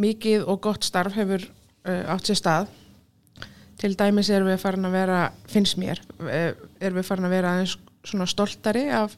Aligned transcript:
mikið 0.00 0.46
og 0.50 0.60
gott 0.64 0.86
starf 0.86 1.14
hefur 1.18 1.44
uh, 1.44 2.14
átt 2.14 2.30
sér 2.30 2.40
stað. 2.40 2.72
Til 3.80 3.94
dæmis 3.98 4.30
erum 4.30 4.48
við 4.48 4.62
farin 4.62 4.88
að 4.88 4.96
vera 4.96 5.20
finnst 5.50 5.78
mér, 5.80 6.00
uh, 6.22 6.52
erum 6.80 7.00
við 7.00 7.08
farin 7.08 7.28
að 7.28 7.36
vera 7.36 7.54
aðeins 7.54 7.76
svona 8.04 8.26
stoltari 8.28 8.88
af 8.92 9.16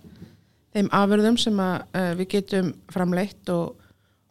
þeim 0.77 0.91
afurðum 0.95 1.39
sem 1.41 1.59
að, 1.63 1.87
uh, 1.97 2.13
við 2.21 2.31
getum 2.37 2.75
framleitt 2.93 3.53
og, 3.55 3.75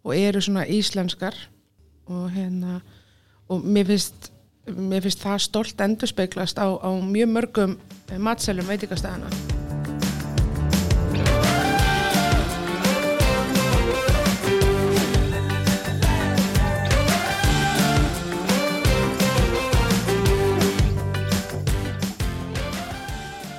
og 0.05 0.15
eru 0.17 0.43
svona 0.43 0.67
íslenskar. 0.69 1.37
Og 2.05 2.29
hérna 2.35 2.79
og 3.49 3.65
mér 3.65 3.89
finnst, 3.89 4.31
mér 4.65 5.05
finnst 5.05 5.25
það 5.25 5.43
stolt 5.45 5.85
endur 5.85 6.09
speiklast 6.09 6.61
á, 6.61 6.67
á 6.69 6.89
mjög 7.01 7.29
mörgum 7.33 7.77
eh, 8.09 8.17
matselum 8.21 8.69
veitikastæðana 8.69 9.54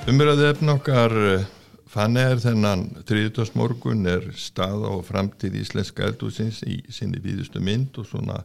Umræðu 0.06 0.44
efn 0.46 0.70
okkar 0.70 1.12
fann 1.90 2.14
er 2.14 2.38
þennan 2.38 2.84
30. 3.08 3.48
morgun 3.58 4.06
er 4.06 4.28
staða 4.38 4.92
og 4.94 5.00
framtíð 5.08 5.56
íslenska 5.58 6.04
eldúsins 6.06 6.60
í 6.62 6.76
sinni 6.94 7.18
víðustu 7.24 7.58
mynd 7.58 7.96
og 7.98 8.06
svona 8.06 8.36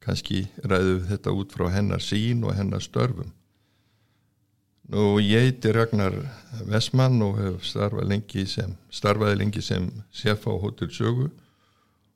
kannski 0.00 0.46
ræðu 0.64 1.02
þetta 1.10 1.34
út 1.36 1.52
frá 1.52 1.66
hennar 1.74 2.00
sín 2.00 2.40
og 2.48 2.54
hennar 2.56 2.80
störfum. 2.80 3.28
Nú 4.88 5.18
ég 5.20 5.44
heiti 5.44 5.74
Ragnar 5.76 6.16
Vessmann 6.72 7.20
og 7.26 7.36
hef 7.36 7.66
starfað 7.68 8.08
lengi 8.08 8.46
sem, 8.48 8.72
starfaði 8.88 9.42
lengi 9.42 9.60
sem 9.60 9.90
sef 10.08 10.48
á 10.48 10.56
Hotel 10.56 10.88
Sögu 10.88 11.28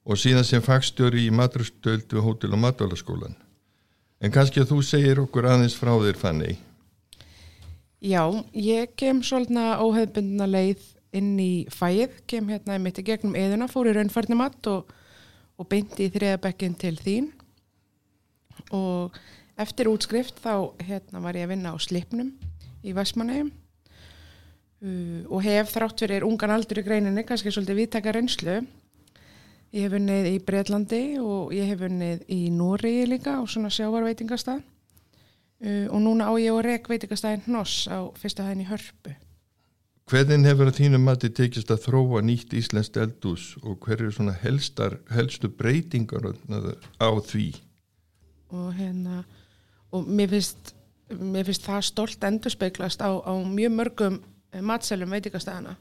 og 0.09 0.17
síðan 0.17 0.49
sem 0.49 0.65
fagstjóri 0.65 1.27
í 1.27 1.35
maturastöld 1.37 2.09
við 2.09 2.25
Hotel 2.25 2.57
og 2.57 2.65
Matvælaskólan. 2.65 3.37
En 4.25 4.33
kannski 4.33 4.65
að 4.65 4.73
þú 4.73 4.81
segir 4.95 5.21
okkur 5.27 5.51
aðeins 5.53 5.77
frá 5.77 5.93
þér 5.93 6.17
fannig. 6.25 6.65
Já, 7.99 8.31
ég 8.55 8.93
kem 8.95 9.19
svolítna 9.27 9.81
óhefbundna 9.83 10.47
leið 10.47 10.85
inn 11.19 11.33
í 11.43 11.67
fæið, 11.67 12.21
kem 12.31 12.47
hérna 12.47 12.77
mitt 12.79 13.01
í 13.01 13.03
gegnum 13.03 13.35
eðuna, 13.35 13.67
fór 13.67 13.89
í 13.91 13.95
raunfærnimatt 13.97 14.69
og, 14.71 14.93
og 15.59 15.67
beinti 15.67 16.07
í 16.07 16.13
þriðabekkin 16.15 16.77
til 16.79 16.95
þín. 17.01 17.33
Og 18.71 19.19
eftir 19.59 19.91
útskrift 19.91 20.39
þá 20.45 20.79
hérna 20.87 21.25
var 21.25 21.41
ég 21.41 21.49
að 21.49 21.57
vinna 21.57 21.75
á 21.75 21.77
slipnum 21.83 22.31
í 22.87 22.95
Vestmannegjum 22.95 23.51
uh, 23.51 25.21
og 25.27 25.43
hef 25.43 25.75
þrátt 25.75 26.07
fyrir 26.07 26.27
ungan 26.29 26.55
aldur 26.55 26.79
í 26.79 26.87
greininni, 26.87 27.27
kannski 27.27 27.51
svolítið 27.51 27.83
viðtaka 27.83 28.15
reynslu. 28.15 28.61
Ég 29.75 29.89
hef 29.89 29.97
vunnið 29.97 30.31
í 30.31 30.39
Breitlandi 30.47 31.05
og 31.19 31.51
ég 31.57 31.67
hef 31.73 31.83
vunnið 31.83 32.23
í 32.31 32.45
Nóri 32.55 33.01
líka 33.11 33.41
og 33.43 33.51
svona 33.51 33.75
sjávarveitingastað 33.75 34.63
Uh, 35.59 35.87
og 35.91 35.99
núna 36.05 36.29
á 36.31 36.33
ég 36.39 36.55
og 36.55 36.63
rek 36.63 36.87
veitikastæðin 36.87 37.49
Hnoss 37.49 37.89
á 37.91 38.07
fyrsta 38.15 38.45
hæðin 38.47 38.63
í 38.63 38.69
Hörpu. 38.69 39.15
Hvernig 40.09 40.47
hefur 40.47 40.71
að 40.71 40.79
þínum 40.79 41.03
mati 41.05 41.29
tekist 41.35 41.73
að 41.75 41.83
þróa 41.89 42.21
nýtt 42.25 42.55
Íslensk 42.57 42.95
eldús 42.97 43.49
og 43.61 43.83
hver 43.83 43.99
eru 43.99 44.13
svona 44.15 44.33
helstar, 44.41 44.97
helstu 45.13 45.51
breytingar 45.53 46.31
á 46.31 47.11
því? 47.27 47.49
Og 48.55 48.71
hérna, 48.79 49.25
og 49.93 50.07
mér 50.07 50.31
finnst, 50.33 50.73
mér 51.11 51.45
finnst 51.51 51.67
það 51.67 51.83
stolt 51.91 52.25
endur 52.25 52.55
speiklast 52.55 53.03
á, 53.05 53.11
á 53.21 53.33
mjög 53.43 53.75
mörgum 53.75 54.17
matselum 54.65 55.13
veitikastæðina. 55.13 55.75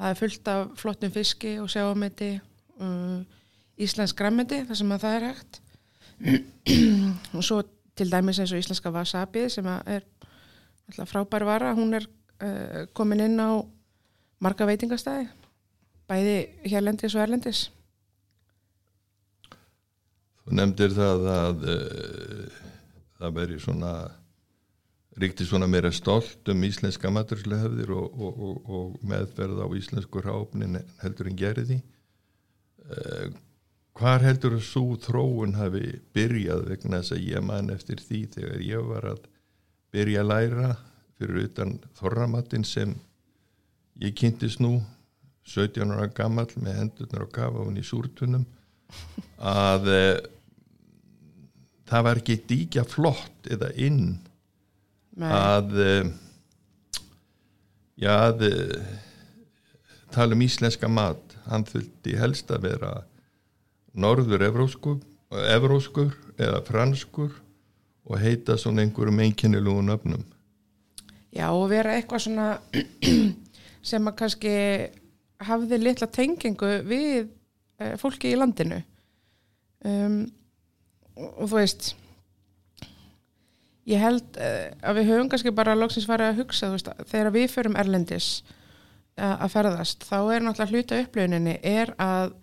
Það 0.00 0.08
er 0.08 0.18
fullt 0.18 0.50
af 0.50 0.74
flottum 0.80 1.14
fiski 1.14 1.52
og 1.62 1.70
sjáameti, 1.70 2.32
uh, 2.80 3.20
Íslensk 3.78 4.18
grammeti, 4.18 4.64
þar 4.66 4.80
sem 4.80 4.96
að 4.96 5.04
það 5.04 5.20
er 5.20 5.28
hægt. 5.28 5.62
og 7.36 7.46
svo 7.46 7.62
til 7.96 8.10
dæmis 8.12 8.40
eins 8.40 8.52
og 8.52 8.62
íslenska 8.62 8.92
wasabi 8.92 9.48
sem 9.52 9.66
er 9.66 10.04
frábær 11.06 11.44
vara, 11.44 11.74
hún 11.74 11.94
er 11.94 12.06
uh, 12.42 12.86
komin 12.94 13.20
inn 13.20 13.40
á 13.40 13.60
marga 14.42 14.66
veitingastæði 14.66 15.28
bæði 16.08 16.36
hérlendis 16.68 17.14
og 17.16 17.22
erlendis. 17.24 17.60
Þú 20.42 20.56
nefndir 20.58 20.96
það 20.96 21.28
að 21.32 21.68
uh, 21.70 22.58
það 23.20 23.38
veri 23.38 23.60
svona 23.62 23.92
ríkti 25.22 25.44
svona 25.46 25.68
meira 25.68 25.92
stolt 25.92 26.48
um 26.48 26.64
íslenska 26.64 27.10
maturslega 27.12 27.68
og, 27.92 28.06
og, 28.16 28.42
og, 28.48 28.60
og 28.66 29.06
meðferð 29.06 29.60
á 29.60 29.66
íslensku 29.76 30.22
ráfnin 30.24 30.80
heldur 31.02 31.28
en 31.28 31.38
gerði 31.38 31.78
uh, 32.88 33.28
Hvar 33.98 34.24
heldur 34.24 34.56
þú 34.56 34.62
svo 34.64 34.96
þróun 35.04 35.58
hafi 35.58 35.98
byrjað 36.16 36.64
vegna 36.70 37.02
þess 37.02 37.16
að 37.16 37.26
ég 37.28 37.44
man 37.44 37.70
eftir 37.74 38.00
því 38.00 38.20
þegar 38.36 38.64
ég 38.64 38.88
var 38.88 39.08
að 39.12 39.26
byrja 39.92 40.22
að 40.22 40.30
læra 40.30 40.70
fyrir 41.18 41.44
utan 41.44 41.74
þorramattin 41.98 42.64
sem 42.64 42.94
ég 44.00 44.16
kynntist 44.16 44.62
nú 44.64 44.78
17 45.52 45.92
ára 45.92 46.08
gammal 46.14 46.48
með 46.56 46.78
hendurnar 46.78 47.26
og 47.26 47.32
kafa 47.34 47.66
hún 47.66 47.80
í 47.80 47.84
súrtunum 47.86 48.46
að 49.42 49.88
e, 49.92 50.02
það 51.90 52.04
var 52.08 52.20
ekki 52.22 52.38
díkja 52.48 52.84
flott 52.88 53.50
eða 53.50 53.72
inn 53.76 54.04
Nei. 55.18 55.28
að 55.28 55.78
e, 55.82 55.94
já 58.00 58.12
að 58.14 58.46
e, 58.48 58.52
tala 60.14 60.36
um 60.36 60.44
íslenska 60.46 60.88
mat 60.88 61.36
hann 61.48 61.66
þurfti 61.68 62.16
helst 62.20 62.52
að 62.54 62.68
vera 62.70 62.92
norður 63.92 64.46
evróskur 64.48 65.00
eða 66.40 66.60
franskur 66.66 67.32
og 68.08 68.18
heita 68.20 68.56
svona 68.58 68.82
einhverjum 68.84 69.20
einkennilegu 69.22 69.82
nöfnum. 69.86 70.24
Já 71.32 71.48
og 71.52 71.68
vera 71.70 71.96
eitthvað 71.96 72.26
svona 72.26 72.48
sem 73.90 74.08
að 74.08 74.18
kannski 74.18 74.54
hafði 75.42 75.78
litla 75.80 76.08
tengingu 76.12 76.70
við 76.86 77.24
uh, 77.24 77.94
fólki 78.00 78.32
í 78.32 78.38
landinu. 78.38 78.82
Um, 79.82 80.24
og, 81.16 81.48
þú 81.48 81.54
veist 81.56 81.92
ég 83.88 83.98
held 83.98 84.36
uh, 84.38 84.68
að 84.84 85.00
við 85.00 85.08
höfum 85.10 85.30
kannski 85.32 85.54
bara 85.54 85.78
lóksins 85.78 86.06
farið 86.06 86.32
að 86.32 86.42
hugsa 86.42 86.70
veist, 86.74 86.92
að 86.92 87.08
þegar 87.10 87.34
við 87.34 87.48
förum 87.50 87.78
erlendis 87.80 88.28
uh, 89.18 89.42
að 89.42 89.48
ferðast 89.56 90.06
þá 90.06 90.18
er 90.20 90.46
náttúrulega 90.46 90.70
hluta 90.70 91.00
upplöfuninni 91.02 91.56
er 91.66 91.94
að 91.98 92.36
Eh, 92.36 92.41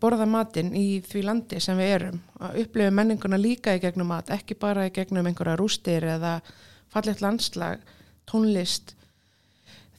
borða 0.00 0.26
matinn 0.30 0.70
í 0.78 1.00
því 1.02 1.22
landi 1.26 1.58
sem 1.62 1.78
við 1.78 1.92
erum. 1.96 2.20
Að 2.38 2.60
upplifa 2.62 2.94
menninguna 2.94 3.38
líka 3.40 3.74
í 3.74 3.80
gegnum 3.82 4.12
mat 4.12 4.30
ekki 4.30 4.54
bara 4.58 4.86
í 4.86 4.92
gegnum 4.94 5.26
einhverja 5.26 5.56
rústir 5.58 6.06
eða 6.06 6.38
fallet 6.92 7.22
landslag 7.24 7.82
tónlist 8.30 8.94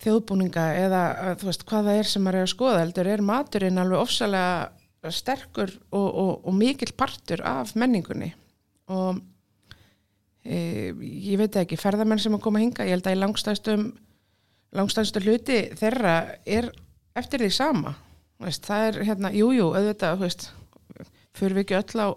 þjóðbúninga 0.03 0.65
eða 0.77 1.03
þú 1.41 1.49
veist 1.49 1.65
hvað 1.67 1.89
það 1.89 1.99
er 1.99 2.09
sem 2.11 2.23
maður 2.23 2.39
er 2.39 2.47
að 2.47 2.53
skoða 2.53 2.81
heldur 2.83 3.09
er 3.11 3.23
maturinn 3.25 3.81
alveg 3.81 4.03
ofsalega 4.03 5.11
sterkur 5.13 5.71
og, 5.91 6.07
og, 6.07 6.31
og 6.47 6.55
mikill 6.55 6.93
partur 6.97 7.43
af 7.47 7.73
menningunni. 7.79 8.31
Og 8.93 9.19
e, 10.43 10.57
ég 10.95 11.37
veit 11.41 11.59
ekki 11.59 11.79
ferðamenn 11.79 12.21
sem 12.21 12.35
að 12.35 12.43
koma 12.45 12.61
að 12.61 12.67
hinga 12.67 12.87
ég 12.87 12.97
held 12.97 13.09
að 13.09 13.17
í 13.17 13.21
langstæðstum 13.23 13.87
langstæðstum 14.77 15.27
hluti 15.27 15.61
þeirra 15.79 16.17
er 16.45 16.69
eftir 17.17 17.43
því 17.43 17.51
sama 17.55 17.95
Veist, 18.43 18.67
það 18.67 18.85
er 18.87 18.99
hérna, 19.07 19.31
jújú, 19.33 19.55
jú, 19.57 19.67
auðvitað, 19.73 20.25
fyrir 21.37 21.57
við 21.57 21.63
ekki 21.63 21.77
öll 21.79 22.03
á 22.05 22.09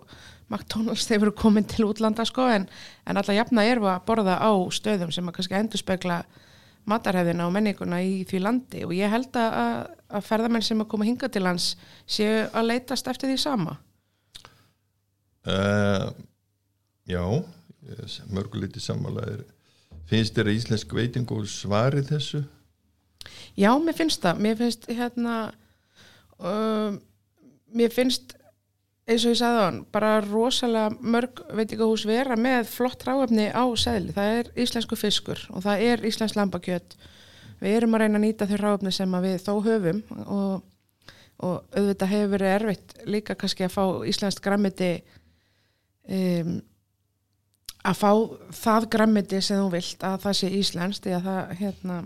McDonalds 0.51 1.07
þegar 1.07 1.21
við 1.21 1.27
erum 1.29 1.39
komin 1.39 1.69
til 1.69 1.87
útlanda 1.87 2.27
sko, 2.29 2.49
en, 2.51 2.67
en 3.07 3.21
alltaf 3.21 3.37
jafna 3.37 3.65
er 3.65 3.81
að 3.81 4.01
borða 4.09 4.37
á 4.43 4.51
stöðum 4.75 5.13
sem 5.15 5.29
að 5.31 5.37
kannski 5.39 5.57
endur 5.57 5.81
spekla 5.81 6.23
matarhefðina 6.91 7.47
og 7.47 7.55
menninguna 7.55 8.01
í 8.03 8.25
því 8.29 8.41
landi. 8.43 8.83
Og 8.89 8.97
ég 8.97 9.13
held 9.13 9.37
að, 9.39 9.87
að 10.11 10.27
ferðamenn 10.27 10.65
sem 10.67 10.81
að 10.83 10.91
koma 10.91 11.07
hinga 11.07 11.31
til 11.33 11.45
hans 11.47 11.75
séu 12.09 12.49
að 12.49 12.73
leitast 12.73 13.09
eftir 13.13 13.31
því 13.31 13.39
sama. 13.41 13.77
Uh, 15.47 16.11
Já 17.09 17.25
mörguliti 18.31 18.81
samanlega 18.83 19.45
finnst 20.11 20.37
þér 20.37 20.51
að 20.51 20.59
íslensk 20.59 20.95
veiting 20.95 21.31
og 21.35 21.47
svarið 21.49 22.11
þessu? 22.15 22.43
Já, 23.59 23.71
mér 23.79 23.97
finnst 23.97 24.23
það. 24.23 24.41
Mér 24.43 24.59
finnst 24.59 24.87
hérna 24.91 25.35
um, 26.41 27.01
mér 27.77 27.95
finnst 27.95 28.37
eins 29.11 29.25
og 29.25 29.35
ég 29.35 29.41
sagði 29.41 29.63
á 29.63 29.67
hann, 29.67 29.81
bara 29.91 30.11
rosalega 30.23 30.91
mörg 31.01 31.43
veitingahús 31.57 32.05
vera 32.07 32.37
með 32.39 32.69
flott 32.71 33.03
ráöfni 33.07 33.49
á 33.51 33.65
segli, 33.81 34.15
það 34.15 34.35
er 34.39 34.51
íslensku 34.65 34.99
fiskur 34.99 35.41
og 35.51 35.65
það 35.65 35.87
er 35.89 36.05
íslensk 36.07 36.39
lambakjött 36.39 36.97
við 37.61 37.77
erum 37.77 37.97
að 37.97 38.05
reyna 38.05 38.21
að 38.21 38.27
nýta 38.27 38.49
þau 38.51 38.59
ráöfni 38.61 38.93
sem 38.95 39.17
við 39.25 39.39
þó 39.45 39.53
höfum 39.67 40.03
og, 40.27 40.63
og 41.43 41.57
auðvitað 41.75 42.13
hefur 42.15 42.33
verið 42.37 42.55
erfitt 42.55 42.97
líka 43.11 43.37
kannski 43.39 43.67
að 43.67 43.75
fá 43.75 43.85
íslenskt 44.13 44.45
grammiti 44.45 44.93
um, 46.07 46.61
að 47.81 48.01
fá 48.01 48.11
það 48.61 48.89
grammiti 48.95 49.43
sem 49.43 49.61
þú 49.61 49.75
vilt 49.75 50.07
að 50.07 50.19
það 50.27 50.41
sé 50.41 50.55
íslenskt 50.61 51.11
að 51.11 51.29
það 51.29 51.55
hérna 51.65 52.01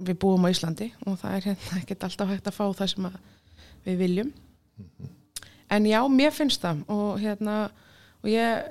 við 0.00 0.18
búum 0.22 0.46
á 0.46 0.52
Íslandi 0.52 0.90
og 1.06 1.18
það 1.20 1.36
er 1.36 1.48
hérna 1.50 1.80
ekkert 1.80 2.06
alltaf 2.08 2.32
hægt 2.32 2.50
að 2.50 2.56
fá 2.56 2.64
það 2.80 2.92
sem 2.92 3.08
við 3.84 3.98
viljum. 4.04 4.32
Mm 4.76 4.86
-hmm. 4.86 5.08
en 5.70 5.86
já, 5.86 6.00
mér 6.08 6.32
finnst 6.32 6.62
það 6.62 6.84
og 6.88 7.20
hérna 7.20 7.70
og 8.22 8.28
ég, 8.28 8.64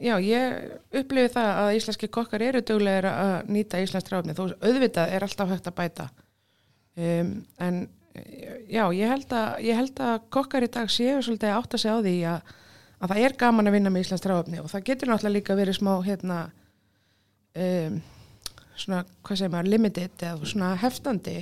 já, 0.00 0.14
ég 0.20 0.72
upplifi 0.92 1.34
það 1.34 1.50
að 1.62 1.76
íslenski 1.76 2.08
kokkar 2.08 2.42
eru 2.42 2.60
duglegir 2.60 3.04
að 3.04 3.48
nýta 3.48 3.82
íslensk 3.82 4.10
ráfni 4.12 4.34
þó 4.34 4.54
auðvitað 4.60 5.12
er 5.12 5.22
alltaf 5.22 5.48
hægt 5.48 5.66
að 5.66 5.74
bæta. 5.74 6.08
Um, 6.98 7.46
en 7.58 7.88
já, 8.68 8.84
ég 8.92 9.08
held, 9.08 9.32
að, 9.32 9.60
ég 9.64 9.78
held 9.78 10.00
að 10.02 10.22
kokkar 10.34 10.66
í 10.66 10.70
dag 10.72 10.90
séu 10.90 11.22
svolítið 11.22 11.54
átt 11.54 11.74
að 11.74 11.82
segja 11.82 11.96
á 11.96 12.04
því 12.04 12.14
að, 12.32 12.52
að 12.98 13.12
það 13.12 13.24
er 13.24 13.36
gaman 13.42 13.70
að 13.70 13.76
vinna 13.76 13.92
með 13.94 14.06
íslensk 14.06 14.28
ráfni 14.30 14.62
og 14.62 14.70
það 14.72 14.86
getur 14.90 15.12
náttúrulega 15.12 15.36
líka 15.36 15.58
verið 15.58 15.78
smá 15.78 15.92
hérna 16.06 16.38
um, 17.54 18.00
svona, 18.78 19.04
hvað 19.26 19.40
segir 19.40 19.54
maður, 19.54 19.72
limited 19.74 20.26
eða 20.28 20.50
svona 20.52 20.74
heftandi 20.80 21.38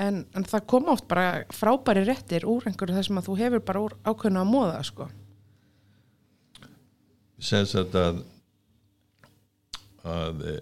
en, 0.00 0.22
en 0.34 0.46
það 0.48 0.68
koma 0.72 0.94
oft 0.94 1.08
bara 1.10 1.44
frábæri 1.54 2.04
réttir 2.06 2.46
úr 2.48 2.66
einhverju 2.68 2.96
þess 2.96 3.12
að 3.12 3.28
þú 3.28 3.38
hefur 3.40 3.64
bara 3.66 3.82
úr 3.86 3.96
ákveðna 4.06 4.44
að 4.44 4.52
móða 4.52 4.82
sko. 4.88 5.08
Sens 7.42 7.74
að 7.78 7.96
að, 7.98 8.20
að 10.06 10.44
e, 10.46 10.56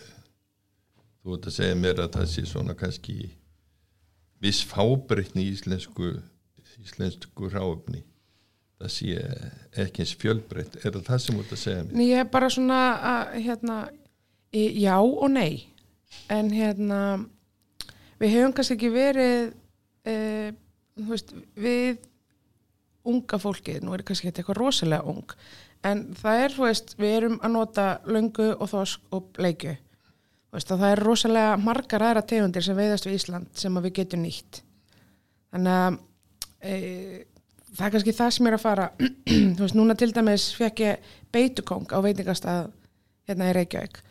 þú 1.20 1.36
ert 1.36 1.50
að 1.50 1.56
segja 1.58 1.80
mér 1.80 2.04
að 2.04 2.14
það 2.16 2.30
sé 2.34 2.46
svona 2.48 2.76
kannski 2.78 3.18
viss 4.40 4.64
fábreytni 4.64 5.46
í 5.48 5.56
íslensku 5.56 6.14
íslensku 6.80 7.50
ráöfni 7.52 8.06
það 8.80 8.92
sé 8.94 9.16
ekki 9.82 10.04
eins 10.04 10.14
fjölbreytt. 10.16 10.78
Er 10.80 10.94
það 10.94 11.08
það 11.10 11.18
sem 11.24 11.36
þú 11.36 11.42
ert 11.42 11.52
að 11.52 11.60
segja 11.60 11.82
mér? 11.84 12.04
Ég 12.06 12.22
er 12.22 12.30
bara 12.32 12.48
svona 12.52 12.78
að 13.10 13.34
hérna, 13.44 13.76
já 14.56 14.96
og 14.96 15.28
nei 15.34 15.66
en 16.30 16.50
hérna 16.54 17.00
við 18.20 18.36
hefum 18.36 18.54
kannski 18.56 18.76
ekki 18.76 18.92
verið 18.94 19.50
uh, 20.10 20.50
veist, 21.08 21.34
við 21.56 22.00
unga 23.10 23.40
fólkið, 23.40 23.80
nú 23.84 23.94
er 23.96 24.04
kannski 24.06 24.30
eitthvað 24.30 24.58
rosalega 24.60 25.08
ung, 25.08 25.36
en 25.86 26.02
það 26.18 26.42
er 26.44 26.56
veist, 26.58 26.96
við 27.00 27.16
erum 27.20 27.38
að 27.40 27.54
nota 27.56 27.86
löngu 28.08 28.50
og 28.56 28.68
þosk 28.72 29.16
og 29.16 29.30
bleikju. 29.38 29.76
Það 30.50 30.84
er 30.88 31.00
rosalega 31.06 31.56
margar 31.62 32.02
aðra 32.02 32.24
tegundir 32.26 32.64
sem 32.66 32.74
veiðast 32.74 33.06
við 33.06 33.20
Ísland 33.20 33.50
sem 33.54 33.76
við 33.84 33.92
getum 34.00 34.24
nýtt. 34.24 34.64
Þannig 35.54 35.76
að 35.76 35.98
e, 36.66 36.72
það 37.70 37.84
er 37.86 37.92
kannski 37.94 38.14
það 38.18 38.32
sem 38.34 38.48
er 38.50 38.56
að 38.56 38.64
fara. 38.64 38.88
Þú 39.54 39.62
veist, 39.62 39.78
núna 39.78 39.94
til 39.98 40.10
dæmis 40.16 40.48
fekk 40.58 40.82
ég 40.82 41.12
beitukong 41.30 41.86
á 41.94 41.98
veitingastað 42.02 42.72
hérna 43.30 43.52
í 43.52 43.54
Reykjavík 43.60 44.02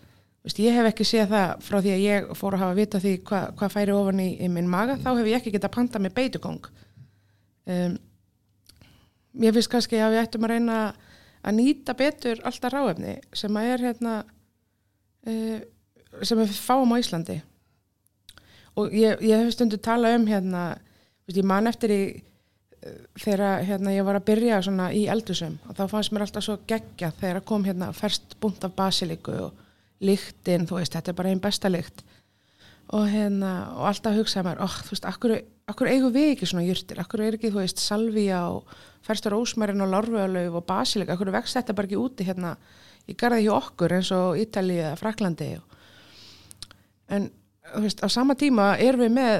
Vist, 0.50 0.57
ég 0.66 0.74
hef 0.74 0.88
ekki 0.90 1.06
séð 1.06 1.28
það 1.30 1.51
frá 1.62 1.75
því 1.78 1.92
að 1.94 2.04
ég 2.07 2.30
fór 2.34 2.56
að 2.57 2.62
hafa 2.63 2.78
vita 2.80 3.00
því 3.04 3.10
hvað 3.30 3.50
hva 3.60 3.68
færi 3.69 3.94
ofan 3.94 4.22
í, 4.24 4.30
í 4.42 4.48
minn 4.50 4.69
maga, 4.72 4.96
þá 4.98 5.12
hef 5.19 5.28
ég 5.30 5.38
ekki 5.38 5.51
getað 5.54 5.75
panta 5.75 6.01
með 6.01 6.16
beitugong 6.18 6.69
um, 7.69 7.98
ég 9.46 9.54
finnst 9.54 9.69
kannski 9.69 10.00
að 10.01 10.16
við 10.16 10.22
ættum 10.24 10.48
að 10.48 10.54
reyna 10.56 10.80
að 11.46 11.56
nýta 11.60 11.94
betur 12.00 12.42
alltaf 12.50 12.74
ráefni 12.74 13.19
sem 13.38 13.62
að 13.62 13.69
er 13.75 13.86
hérna 13.90 14.16
uh, 15.30 15.62
sem 16.25 16.42
við 16.42 16.57
fáum 16.57 16.98
á 16.98 16.98
Íslandi. 16.98 17.38
Og 18.74 18.90
ég, 18.96 19.22
ég 19.22 19.44
hef 19.44 19.54
stundu 19.54 19.78
talað 19.78 20.18
um 20.18 20.28
hérna, 20.31 20.66
vist, 21.30 21.38
ég 21.38 21.48
man 21.48 21.69
eftir 21.69 21.94
í 21.94 22.01
uh, 22.10 23.00
þegar 23.22 23.63
hérna, 23.69 23.96
ég 23.96 24.10
var 24.10 24.18
að 24.18 24.28
byrja 24.34 24.62
í 24.98 25.06
eldusum 25.13 25.60
og 25.69 25.78
þá 25.78 25.86
fannst 25.94 26.16
mér 26.16 26.25
alltaf 26.25 26.50
svo 26.50 26.57
geggja 26.66 27.13
þegar 27.22 27.46
kom 27.46 27.69
hérna 27.69 27.94
færst 27.94 28.40
bunt 28.42 28.66
af 28.66 28.74
basiliku 28.74 29.38
og 29.46 29.66
líktinn, 30.06 30.68
þú 30.69 30.80
veist, 30.80 30.96
þetta 30.96 31.12
er 31.12 31.18
bara 31.18 31.34
einn 31.34 31.44
besta 31.44 31.72
líkt 31.72 32.06
og 32.90 33.06
hérna, 33.06 33.51
og 33.78 33.86
alltaf 33.92 34.16
hugsaði 34.18 34.48
mér, 34.48 34.62
oh, 34.66 34.75
þú 34.86 34.96
veist, 34.96 35.06
akkur, 35.06 35.34
akkur 35.69 35.90
eigum 35.92 36.13
við 36.16 36.31
ekki 36.34 36.48
svona 36.50 36.66
júrtir, 36.66 37.01
akkur 37.01 37.22
er 37.22 37.38
ekki, 37.38 37.51
þú 37.54 37.62
veist, 37.62 37.81
salvia 37.84 38.40
og 38.50 38.72
ferstur 39.06 39.36
ósmærin 39.38 39.84
og 39.86 39.92
lorfualauf 39.92 40.57
og 40.57 40.66
basilik, 40.66 41.12
akkur 41.13 41.30
vext 41.36 41.60
þetta 41.60 41.75
bara 41.78 41.90
ekki 41.90 42.00
úti 42.01 42.25
hérna, 42.25 42.56
ég 43.06 43.19
garði 43.19 43.44
ekki 43.44 43.54
okkur 43.54 43.96
eins 44.00 44.10
og 44.16 44.40
Ítali 44.42 44.80
eða 44.81 44.98
Fraklandi 44.98 45.51
en, 47.13 47.30
þú 47.75 47.86
veist, 47.86 48.01
á 48.01 48.07
sama 48.10 48.36
tíma 48.40 48.72
erum 48.81 49.06
við 49.06 49.16
með 49.19 49.36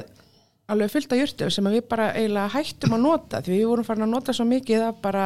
alveg 0.70 0.94
fyllt 0.94 1.14
af 1.14 1.22
júrtir 1.24 1.54
sem 1.54 1.70
við 1.74 1.86
bara 1.90 2.12
eiginlega 2.14 2.54
hættum 2.54 2.96
að 2.98 3.06
nota 3.06 3.42
því 3.46 3.56
við 3.56 3.70
vorum 3.72 3.88
farin 3.88 4.06
að 4.06 4.14
nota 4.14 4.36
svo 4.36 4.46
mikið 4.50 4.86
að 4.86 5.00
bara 5.02 5.26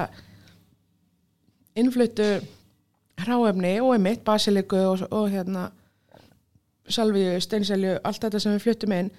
innflutu 1.79 2.29
hráefni 3.21 3.75
og 3.81 3.93
einmitt 3.95 4.23
basiliku 4.25 4.79
og, 4.89 5.05
og 5.11 5.29
hérna 5.31 5.69
salvíu, 6.89 7.37
steinselju, 7.41 7.97
allt 8.03 8.25
þetta 8.25 8.41
sem 8.41 8.55
við 8.55 8.65
fluttum 8.65 8.95
inn. 8.95 9.11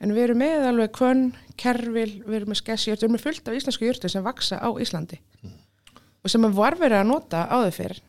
En 0.00 0.14
við 0.16 0.28
erum 0.28 0.40
með 0.40 0.66
alveg 0.70 0.92
kvönn, 0.96 1.24
kervil, 1.60 2.22
við 2.24 2.38
erum 2.38 2.54
með 2.54 2.62
skessjört 2.62 3.02
við 3.02 3.08
erum 3.08 3.16
með 3.18 3.24
fullt 3.26 3.50
af 3.50 3.56
íslensku 3.58 3.84
jörtu 3.84 4.08
sem 4.08 4.24
vaksa 4.24 4.56
á 4.56 4.68
Íslandi 4.80 5.18
mm. 5.42 5.56
og 6.24 6.32
sem 6.32 6.46
var 6.56 6.78
verið 6.80 7.02
að 7.02 7.10
nota 7.10 7.42
á 7.44 7.56
þau 7.66 7.74
fyrr. 7.76 8.00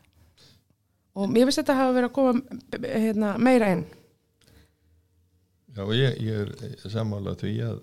Og 1.19 1.27
mér 1.27 1.49
finnst 1.49 1.59
þetta 1.59 1.75
hafa 1.75 1.97
verið 1.97 2.07
að 2.07 2.15
koma 2.15 2.85
hérna, 2.93 3.33
meira 3.43 3.73
inn. 3.75 3.83
Já, 5.75 5.83
ég, 5.95 6.15
ég 6.23 6.53
er 6.85 6.91
sammálað 6.91 7.43
því 7.43 7.55
að 7.67 7.81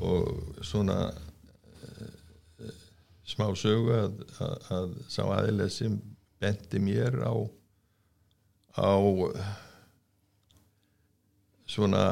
og 0.00 0.62
svona 0.62 1.10
uh, 1.10 2.70
smá 3.26 3.48
sögu 3.58 3.96
að, 3.96 4.20
að, 4.38 4.54
að 4.76 4.94
sá 5.10 5.22
aðileg 5.26 5.72
sem 5.74 5.98
bendi 6.40 6.78
mér 6.82 7.18
á 7.26 7.34
á 8.78 8.94
svona 11.68 12.04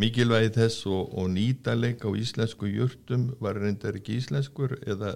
mikilvægi 0.00 0.54
þess 0.56 0.86
og, 0.88 1.12
og 1.18 1.30
nýtaleg 1.34 2.00
á 2.06 2.10
íslensku 2.16 2.70
júrtum 2.70 3.30
var 3.42 3.58
reyndar 3.60 3.98
ekki 3.98 4.18
íslenskur 4.20 4.78
eða 4.86 5.14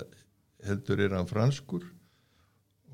heldur 0.66 1.00
er 1.00 1.14
hann 1.16 1.30
franskur 1.30 1.84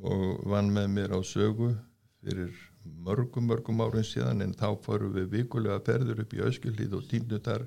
og 0.01 0.45
vann 0.49 0.71
með 0.75 0.91
mér 0.97 1.17
á 1.17 1.21
sögu 1.27 1.73
fyrir 2.21 2.53
mörgum 2.85 3.49
mörgum 3.51 3.83
árin 3.85 4.07
síðan. 4.07 4.43
En 4.45 4.55
þá 4.57 4.73
fórum 4.85 5.13
við 5.17 5.31
vikulega 5.35 5.81
ferður 5.85 6.23
upp 6.25 6.35
í 6.35 6.43
Öskjöldið 6.47 6.97
og 6.97 7.07
tímnutar 7.11 7.67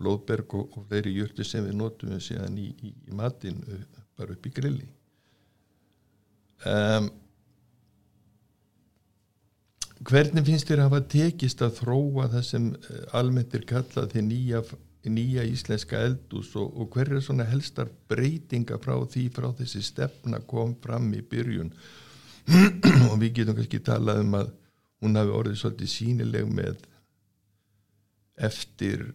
blóðberg 0.00 0.56
og, 0.58 0.78
og 0.78 0.86
þeirri 0.90 1.14
júrti 1.18 1.46
sem 1.46 1.64
við 1.66 1.78
notum 1.78 2.14
við 2.14 2.22
síðan 2.28 2.58
í, 2.58 2.70
í, 2.82 2.94
í 3.08 3.14
matin 3.14 3.60
bara 4.16 4.34
upp 4.34 4.46
í 4.46 4.54
grilli 4.54 4.88
um, 6.62 7.10
hvernig 10.04 10.46
finnst 10.46 10.68
þér 10.68 10.82
að 10.82 10.90
hafa 10.90 11.04
tekist 11.14 11.62
að 11.64 11.78
þróa 11.80 12.30
það 12.32 12.46
sem 12.48 12.70
eh, 12.74 13.04
almennt 13.18 13.54
er 13.56 13.66
kallað 13.68 14.10
því 14.14 14.24
nýja, 14.28 14.62
nýja 15.08 15.44
íslenska 15.48 16.00
eldús 16.04 16.52
og, 16.60 16.72
og 16.76 16.94
hver 16.94 17.14
er 17.14 17.24
svona 17.24 17.46
helstar 17.48 17.90
breytinga 18.10 18.78
frá 18.82 18.96
því 19.10 19.28
frá 19.34 19.48
þessi 19.60 19.84
stefna 19.84 20.42
kom 20.48 20.74
fram 20.82 21.10
í 21.16 21.22
byrjun? 21.30 21.72
Og 23.08 23.14
við 23.22 23.38
getum 23.38 23.56
kannski 23.56 23.78
talað 23.80 24.18
um 24.20 24.34
að 24.36 24.50
hún 25.00 25.16
hafi 25.16 25.32
orðið 25.32 25.60
svolítið 25.62 25.90
sínileg 25.94 26.50
með 26.52 26.82
eftir 28.36 29.06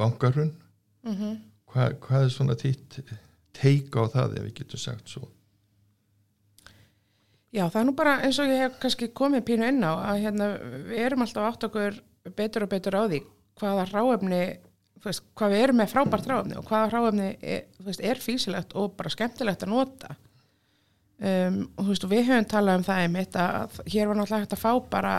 bankarhun 0.00 0.50
mm 1.06 1.14
-hmm. 1.14 1.38
Hva, 1.70 1.92
hvað 2.02 2.24
er 2.24 2.32
svona 2.34 2.56
þitt 2.58 2.98
teika 3.54 4.02
á 4.02 4.06
það 4.10 4.38
ef 4.38 4.44
við 4.44 4.54
getum 4.54 4.80
sagt 4.82 5.08
svo 5.08 5.28
Já, 7.50 7.64
það 7.66 7.80
er 7.80 7.86
nú 7.88 7.92
bara 7.98 8.14
eins 8.22 8.38
og 8.38 8.46
ég 8.46 8.60
hef 8.62 8.78
kannski 8.78 9.08
komið 9.16 9.46
pínu 9.48 9.68
inn 9.72 9.82
á 9.82 9.92
að 10.12 10.20
hérna, 10.22 10.50
við 10.86 11.00
erum 11.02 11.24
alltaf 11.24 11.48
átt 11.48 11.66
okkur 11.66 11.96
betur 12.38 12.66
og 12.66 12.70
betur 12.70 12.94
á 12.94 13.02
því 13.10 13.20
hvaða 13.58 13.86
ráefni, 13.90 14.40
veist, 15.02 15.24
hvað 15.34 15.54
við 15.54 15.64
erum 15.64 15.80
með 15.80 15.90
frábært 15.90 16.28
ráefni 16.30 16.58
og 16.60 16.68
hvaða 16.68 16.92
ráefni 16.94 17.26
er, 17.42 17.66
veist, 17.82 18.04
er 18.06 18.22
físilegt 18.22 18.76
og 18.78 18.94
bara 18.98 19.10
skemmtilegt 19.10 19.66
að 19.66 19.72
nota. 19.74 20.14
Um, 21.20 21.60
og 21.74 21.90
veist, 21.90 22.06
við 22.08 22.30
höfum 22.30 22.48
talað 22.54 22.80
um 22.80 22.86
það 22.86 23.02
einmitt 23.08 23.42
að 23.42 23.82
hér 23.82 24.08
var 24.08 24.20
náttúrulega 24.20 24.46
hægt 24.46 24.56
að 24.56 24.62
fá 24.62 24.72
bara 24.94 25.18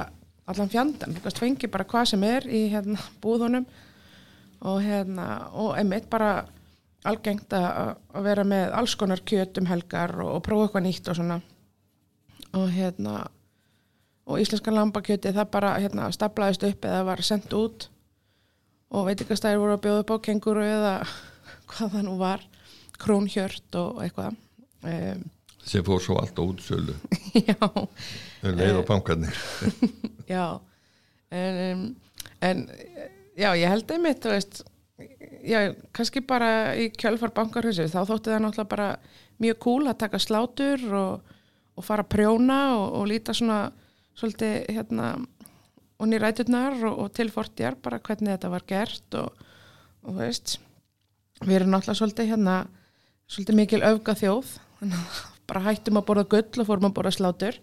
allan 0.50 0.72
fjandan, 0.72 1.20
þú 1.20 1.28
veist, 1.28 1.44
fengi 1.44 1.74
bara 1.76 1.90
hvað 1.92 2.10
sem 2.14 2.28
er 2.32 2.48
í 2.48 2.66
hérna, 2.72 3.10
búðunum 3.22 3.68
og, 4.62 4.80
hérna, 4.82 5.28
og 5.52 5.76
einmitt 5.76 6.08
bara 6.10 6.46
algengt 7.04 7.52
að 7.58 7.98
vera 8.24 8.48
með 8.48 8.72
alls 8.78 8.96
konar 8.96 9.22
kjöt 9.28 9.60
um 9.60 9.68
helgar 9.68 10.16
og, 10.22 10.38
og 10.38 10.46
prófa 10.46 10.70
eitthvað 10.70 10.88
nýtt 10.88 11.12
og 11.12 11.20
svona 11.20 11.42
og 12.58 12.70
hérna 12.72 13.25
og 14.31 14.39
íslenskan 14.39 14.77
lambakjöti 14.77 15.34
það 15.34 15.51
bara 15.51 15.74
hérna 15.81 16.08
staflaðist 16.13 16.63
upp 16.67 16.86
eða 16.88 17.03
var 17.08 17.24
sendt 17.25 17.53
út. 17.58 17.89
Og 18.91 19.08
veitikastæðir 19.08 19.62
voru 19.62 19.75
að 19.77 19.84
bjóða 19.86 20.03
upp 20.03 20.15
á 20.15 20.17
kenguru 20.27 20.65
eða 20.67 20.96
hvað 21.72 21.93
það 21.96 22.08
nú 22.08 22.17
var 22.20 22.48
krónhjört 23.01 23.77
og 23.81 24.01
eitthvað. 24.05 24.36
Um, 24.81 25.24
sem 25.65 25.86
fór 25.86 26.01
svo 26.01 26.17
allt 26.22 26.38
á 26.38 26.43
útsölu. 26.43 26.96
Já. 27.50 27.58
Leið 28.41 28.81
og 28.81 28.86
pankarnir 28.89 29.38
já. 30.31 30.60
En, 31.31 31.96
en 32.41 32.63
já 33.38 33.51
ég 33.53 33.70
held 33.70 33.91
einmitt 33.93 34.25
veist, 34.25 34.63
já 35.46 35.75
kannski 35.93 36.24
bara 36.25 36.74
í 36.74 36.89
kjölfar 36.89 37.34
bankarhunsi 37.36 37.86
þá 37.91 38.01
þótti 38.10 38.34
það 38.34 38.41
náttúrulega 38.46 38.72
bara 38.74 38.89
mjög 39.41 39.60
cool 39.62 39.91
að 39.91 40.00
taka 40.01 40.22
slátur 40.22 40.88
og 40.98 41.38
og 41.78 41.86
fara 41.86 42.06
að 42.06 42.12
prjóna 42.16 42.60
og, 42.78 42.86
og 43.00 43.08
líta 43.12 43.36
svona 43.36 43.62
svolítið 44.18 44.68
hérna 44.75 45.13
og 46.01 46.10
nýræturnar 46.10 46.80
og, 46.90 46.98
og 47.06 47.13
tilfortjar 47.16 47.78
bara 47.82 48.01
hvernig 48.01 48.34
þetta 48.34 48.51
var 48.51 48.66
gert 48.68 49.18
og, 49.20 49.46
og 50.08 50.18
veist. 50.20 50.58
Við 51.42 51.58
erum 51.60 51.74
náttúrulega 51.74 52.00
svolítið 52.01 52.34
hérna 52.34 52.58
svolítið 53.32 53.60
mikil 53.62 53.84
öfga 53.88 54.18
þjóð 54.18 54.58
bara 55.50 55.63
hættum 55.68 56.00
að 56.00 56.08
borða 56.10 56.28
gull 56.32 56.63
og 56.63 56.68
fórum 56.68 56.90
að 56.90 56.98
borða 56.98 57.16
slátur. 57.16 57.58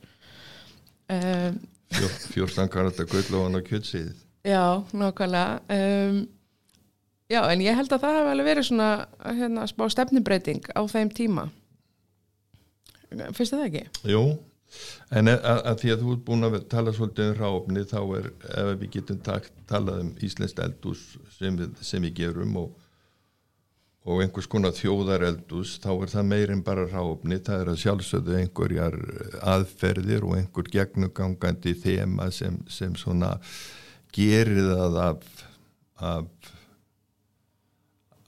Um, 1.08 1.60
Fjó, 1.88 2.08
fjórtan 2.34 2.68
karata 2.68 3.06
gull 3.08 3.30
og 3.38 3.46
hann 3.46 3.56
á 3.56 3.62
kjötsið. 3.64 4.10
Já, 4.44 4.84
nákvæmlega. 4.92 5.62
Um, 5.72 6.26
Já, 7.28 7.42
en 7.52 7.60
ég 7.60 7.76
held 7.76 7.92
að 7.92 8.04
það 8.06 8.14
hefði 8.16 8.30
alveg 8.32 8.46
verið 8.48 8.66
svona 8.70 8.88
hérna, 9.36 9.64
smá 9.68 9.82
stefnubreiting 9.92 10.68
á 10.72 10.80
þeim 10.88 11.10
tíma 11.12 11.42
Finnst 13.08 13.54
það 13.54 13.64
ekki? 13.68 13.84
Jú, 14.12 14.24
en 15.16 15.30
að, 15.32 15.46
að 15.70 15.78
því 15.82 15.92
að 15.92 16.02
þú 16.02 16.10
ert 16.14 16.26
búin 16.26 16.48
að 16.48 16.58
tala 16.72 16.92
svolítið 16.96 17.30
um 17.30 17.38
ráfni 17.38 17.84
þá 17.88 18.00
er, 18.18 18.28
ef 18.60 18.68
við 18.82 18.92
getum 18.98 19.22
takt, 19.24 19.54
talað 19.70 20.02
um 20.04 20.12
Íslensk 20.28 20.60
eldús 20.64 21.06
sem 21.38 21.56
sem 21.80 22.04
við 22.04 22.14
gerum 22.20 22.58
og, 22.60 22.68
og 24.08 24.22
einhvers 24.24 24.50
konar 24.50 24.76
þjóðar 24.76 25.24
eldús 25.30 25.78
þá 25.80 25.90
er 25.94 26.12
það 26.12 26.30
meirinn 26.34 26.64
bara 26.66 26.86
ráfni 26.90 27.40
það 27.46 27.64
er 27.64 27.72
að 27.72 27.82
sjálfsögðu 27.84 28.38
einhverjar 28.42 29.00
aðferðir 29.54 30.28
og 30.28 30.36
einhver 30.42 30.70
gegnugangandi 30.76 31.74
þema 31.80 32.28
sem, 32.34 32.60
sem 32.68 32.96
svona 32.98 33.38
gerir 34.12 34.68
það 34.74 35.02
af, 35.06 35.26
af 35.96 36.54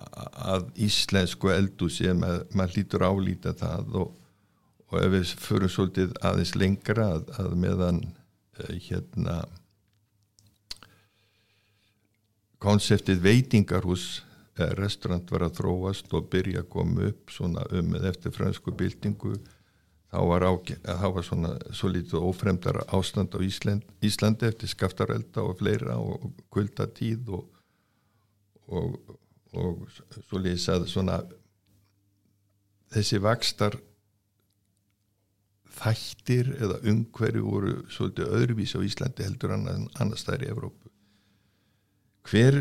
að 0.00 0.70
íslensku 0.80 1.50
eldúsi 1.52 2.08
maður 2.16 2.56
mað 2.56 2.76
lítur 2.76 3.04
álíta 3.04 3.52
það 3.56 4.00
og 4.00 4.16
og 4.90 4.98
ef 4.98 5.12
við 5.14 5.34
förum 5.38 5.70
svolítið 5.70 6.16
aðeins 6.26 6.56
lengra 6.58 7.06
að, 7.16 7.30
að 7.38 7.54
meðan 7.62 8.00
uh, 8.10 8.74
hérna 8.88 9.36
konseptið 12.60 13.22
veitingarhús 13.24 14.08
uh, 14.58 14.72
restaurant 14.80 15.30
var 15.30 15.46
að 15.46 15.60
þróast 15.60 16.10
og 16.16 16.28
byrja 16.32 16.64
að 16.64 16.70
koma 16.74 17.08
upp 17.12 17.34
svona 17.34 17.64
um 17.70 17.94
með 17.94 18.10
eftir 18.10 18.34
fransku 18.34 18.74
byltingu 18.74 19.36
þá 20.10 20.18
var, 20.26 20.46
á, 20.46 20.52
þá 20.58 21.06
var 21.14 21.26
svona 21.26 21.52
svo 21.70 21.90
lítið 21.92 22.26
ófremdara 22.26 22.82
ástand 22.90 23.34
á 23.34 23.38
Ísland, 23.46 23.86
Íslandi 24.02 24.48
eftir 24.48 24.72
skaftarelda 24.72 25.44
og 25.46 25.60
fleira 25.60 26.00
og 26.02 26.32
kvöldatíð 26.50 27.30
og, 27.38 27.44
og, 28.74 29.14
og 29.54 29.86
svo 30.26 30.42
lýsað 30.42 30.88
svona 30.90 31.20
þessi 32.90 33.22
vakstar 33.22 33.78
þættir 35.76 36.52
eða 36.58 36.78
umhverju 36.90 37.42
voru 37.46 37.74
svolítið 37.92 38.36
öðruvís 38.38 38.76
á 38.76 38.80
Íslandi 38.86 39.26
heldur 39.26 39.54
annars 39.54 40.26
þær 40.26 40.46
í 40.46 40.50
Evrópu. 40.52 40.90
Hver 42.30 42.58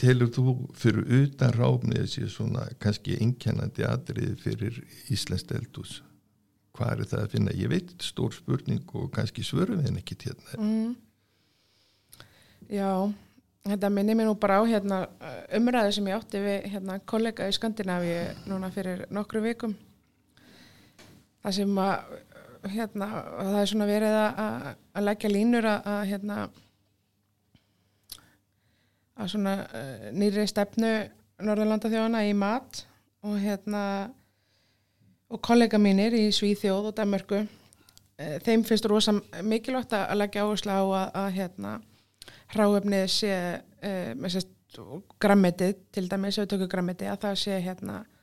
telur 0.00 0.32
þú 0.34 0.54
fyrir 0.76 1.06
utan 1.22 1.54
ráfni 1.54 2.00
þessi 2.00 2.26
svona 2.32 2.66
kannski 2.82 3.16
inkennandi 3.22 3.86
atriði 3.86 4.34
fyrir 4.42 4.80
Íslands 5.14 5.46
eldús 5.54 6.00
hvað 6.78 7.02
er 7.02 7.10
það 7.10 7.22
að 7.24 7.32
finna, 7.34 7.54
ég 7.58 7.70
veit 7.72 7.94
stór 8.04 8.34
spurning 8.36 8.92
og 8.94 9.08
kannski 9.14 9.42
svörum 9.46 9.80
við 9.80 9.88
henni 9.88 10.02
ekki 10.04 10.18
til 10.22 10.34
hérna. 10.34 10.58
Mm. 10.62 10.92
Já 12.68 12.90
þetta 13.68 13.90
minnir 13.92 14.16
mér 14.16 14.30
nú 14.30 14.36
bara 14.40 14.60
á 14.60 14.64
hérna, 14.68 15.02
umræði 15.56 15.96
sem 15.98 16.08
ég 16.08 16.16
átti 16.16 16.40
við 16.42 16.70
hérna, 16.72 16.98
kollega 17.08 17.48
í 17.48 17.56
Skandinavíu 17.56 18.22
núna 18.48 18.70
fyrir 18.72 19.04
nokkru 19.12 19.42
vikum. 19.44 19.74
Það 21.42 21.56
sem 21.60 21.82
að 21.82 22.14
hérna, 22.66 23.08
það 23.38 23.60
er 23.60 23.70
svona 23.70 23.86
verið 23.88 24.16
að, 24.18 24.66
að 24.94 25.06
leggja 25.06 25.30
línur 25.32 25.68
að, 25.68 25.88
að 25.92 26.00
hérna 26.12 26.38
að 29.18 29.30
svona 29.32 29.54
uh, 29.66 30.08
nýri 30.14 30.46
stefnu 30.48 30.92
Norðurlanda 31.38 31.90
þjóðana 31.90 32.24
í 32.26 32.34
mat 32.38 32.82
og 33.26 33.38
hérna 33.42 33.82
og 35.28 35.42
kollega 35.44 35.78
mínir 35.82 36.14
í 36.16 36.28
Svíþjóð 36.34 36.90
og 36.90 36.96
Danmarku 36.98 37.40
uh, 37.42 38.36
þeim 38.46 38.64
finnst 38.66 38.88
rosa 38.90 39.14
mikilvægt 39.42 39.96
að 39.98 40.20
leggja 40.22 40.46
áherslu 40.46 40.74
á 40.74 40.82
að, 40.82 41.08
að 41.22 41.32
hérna 41.38 41.74
hráöfnið 42.54 43.10
sé 43.12 43.34
uh, 43.58 44.14
með 44.18 44.36
sérst 44.36 44.54
grammetið, 45.18 45.78
til 45.94 46.04
dæmis 46.10 46.36
ef 46.36 46.44
við 46.44 46.50
tökum 46.52 46.70
grammetið 46.74 47.10
að 47.10 47.22
það 47.22 47.38
sé 47.40 47.60
hérna 47.64 48.02
að 48.02 48.17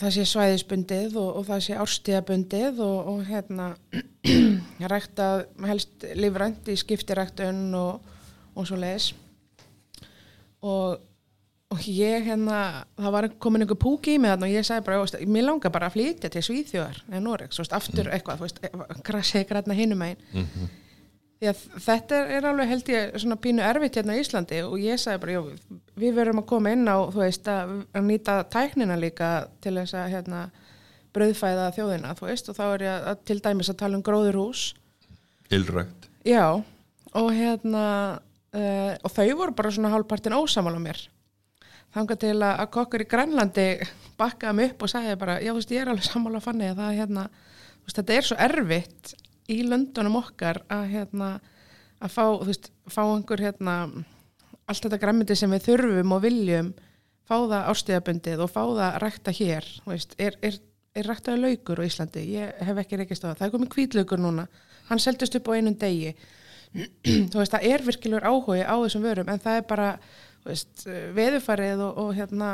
það 0.00 0.14
sé 0.14 0.24
svæðisbundið 0.28 1.16
og, 1.20 1.30
og 1.38 1.46
það 1.48 1.62
sé 1.66 1.78
árstíðabundið 1.82 2.82
og, 2.84 3.08
og 3.12 3.24
hérna 3.28 3.70
ræktað 4.92 5.46
helst 5.68 6.06
lífrænt 6.16 6.68
í 6.72 6.76
skiptiræktun 6.80 7.66
og, 7.76 8.14
og 8.56 8.68
svo 8.68 8.78
leiðis 8.80 9.10
og, 10.62 11.02
og 11.72 11.88
ég 11.88 12.24
hérna 12.24 12.84
það 12.96 13.16
var 13.16 13.28
komin 13.42 13.66
einhver 13.66 13.80
púki 13.82 14.16
í 14.16 14.22
mig 14.22 14.32
þarna 14.32 14.48
og 14.48 14.54
ég 14.56 14.68
sagði 14.68 14.86
bara, 14.88 15.02
veist, 15.02 15.18
mér 15.28 15.48
langar 15.50 15.74
bara 15.74 15.90
að 15.90 15.98
flytja 15.98 16.32
til 16.32 16.44
Svíþjóðar 16.46 17.02
eða 17.10 17.24
Noregs, 17.26 17.60
aftur 17.68 18.06
mm. 18.06 18.14
eitthvað 18.16 18.46
veist, 18.46 18.62
krasið 19.04 19.48
græna 19.50 19.76
hinum 19.76 20.06
einn 20.08 20.16
mm 20.32 20.46
-hmm. 20.46 20.78
Því 21.42 21.50
að 21.50 21.62
þetta 21.82 22.18
er, 22.30 22.44
alveg 22.46 22.68
held 22.70 22.90
ég 22.92 23.14
svona 23.18 23.36
pínu 23.42 23.62
erfitt 23.66 23.96
hérna 23.98 24.14
í 24.14 24.20
Íslandi 24.22 24.60
og 24.62 24.74
ég 24.78 25.00
sagði 25.02 25.22
bara, 25.24 25.32
jó, 25.34 25.78
við 25.98 26.12
verum 26.14 26.38
að 26.38 26.50
koma 26.52 26.70
inn 26.70 26.86
á 26.86 27.02
þú 27.10 27.18
veist, 27.18 27.48
að, 27.50 27.72
að 27.98 28.04
nýta 28.06 28.36
tæknina 28.52 28.98
líka 29.00 29.30
til 29.64 29.72
þess 29.80 29.96
að 29.98 30.12
hérna 30.12 30.42
brauðfæða 31.12 31.64
þjóðina, 31.74 32.12
þú 32.16 32.28
veist, 32.28 32.50
og 32.52 32.58
þá 32.60 32.62
er 32.68 32.84
ég 32.86 33.08
að, 33.10 33.24
til 33.28 33.38
dæmis 33.42 33.72
að 33.72 33.80
tala 33.82 33.98
um 33.98 34.04
gróðurhús. 34.06 34.62
Ylrækt. 35.52 36.06
Já, 36.24 36.46
og 37.18 37.32
hérna 37.34 37.82
uh, 38.54 38.92
og 39.02 39.10
þau 39.12 39.26
voru 39.42 39.56
bara 39.58 39.74
svona 39.74 39.90
hálfpartin 39.92 40.38
ósamal 40.38 40.76
á 40.78 40.80
mér. 40.86 41.02
Þanga 41.92 42.18
til 42.22 42.36
að, 42.38 42.54
að 42.54 42.70
kokkur 42.78 43.02
í 43.02 43.08
Grænlandi 43.10 43.66
bakkaði 44.20 44.58
mig 44.60 44.72
upp 44.72 44.86
og 44.86 44.94
sagði 44.94 45.18
bara 45.20 45.40
já 45.42 45.50
þú 45.50 45.58
veist 45.58 45.74
ég 45.74 45.82
er 45.82 45.90
alveg 45.92 46.06
samála 46.06 46.38
að 46.38 46.46
fanni 46.46 46.70
að 46.70 46.80
það 46.84 46.96
hérna, 47.02 47.26
veist, 47.82 47.98
þetta 47.98 48.16
er 48.16 48.30
svo 48.30 48.40
erfitt 48.46 49.14
í 49.50 49.62
löndunum 49.66 50.20
okkar 50.20 50.62
að 50.70 50.88
hérna 50.92 51.28
að 52.02 52.14
fá, 52.14 52.24
veist, 52.46 52.70
fá 52.90 53.02
einhver 53.04 53.42
hérna 53.42 53.76
allt 54.66 54.84
þetta 54.84 55.00
græmiti 55.02 55.36
sem 55.38 55.50
við 55.52 55.68
þurfum 55.68 56.14
og 56.16 56.22
viljum 56.24 56.72
fá 57.28 57.36
það 57.38 57.70
ástíðabundið 57.72 58.44
og 58.44 58.52
fá 58.52 58.62
það 58.66 58.98
rækta 59.04 59.34
hér, 59.38 59.68
veist, 59.86 60.14
er, 60.18 60.36
er, 60.42 60.58
er 60.98 61.08
ræktaði 61.08 61.42
laukur 61.44 61.82
á 61.82 61.86
Íslandi, 61.86 62.24
ég 62.34 62.62
hef 62.66 62.82
ekki 62.82 63.00
reykist 63.00 63.24
á 63.24 63.30
það, 63.30 63.36
það 63.38 63.46
er 63.46 63.54
komið 63.56 63.72
kvítlaukur 63.76 64.22
núna, 64.22 64.46
hann 64.90 65.02
seldist 65.02 65.38
upp 65.38 65.50
á 65.50 65.56
einum 65.56 65.78
degi. 65.78 66.14
Þú 67.30 67.36
veist, 67.36 67.52
það 67.52 67.66
er 67.68 67.84
virkilegur 67.84 68.26
áhugi 68.26 68.64
á 68.64 68.74
þessum 68.80 69.04
vörum 69.04 69.28
en 69.28 69.42
það 69.42 69.58
er 69.60 69.66
bara, 69.68 69.88
veist, 70.46 70.86
veðufarið 71.18 71.84
og, 71.84 72.00
og 72.02 72.14
hérna 72.16 72.52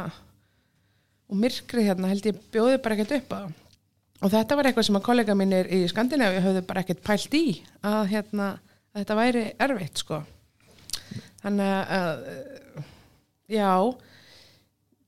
og 1.29 1.39
myrkrið 1.39 1.91
hérna 1.91 2.11
held 2.11 2.27
ég 2.27 2.41
bjóði 2.53 2.81
bara 2.83 2.97
ekkert 2.97 3.19
upp 3.21 3.35
á 3.37 3.43
og 4.23 4.33
þetta 4.33 4.59
var 4.59 4.69
eitthvað 4.69 4.89
sem 4.89 4.99
að 4.99 5.07
kollega 5.09 5.37
mínir 5.39 5.71
í 5.75 5.83
Skandinavíu 5.91 6.43
hafðu 6.45 6.65
bara 6.69 6.85
ekkert 6.85 7.05
pælt 7.07 7.39
í 7.39 7.45
að 7.87 8.13
hérna, 8.13 8.51
að 8.93 9.03
þetta 9.03 9.19
væri 9.19 9.45
erfitt 9.67 10.03
sko 10.05 10.23
þannig 11.43 11.93
að 11.99 12.23
já 13.49 13.73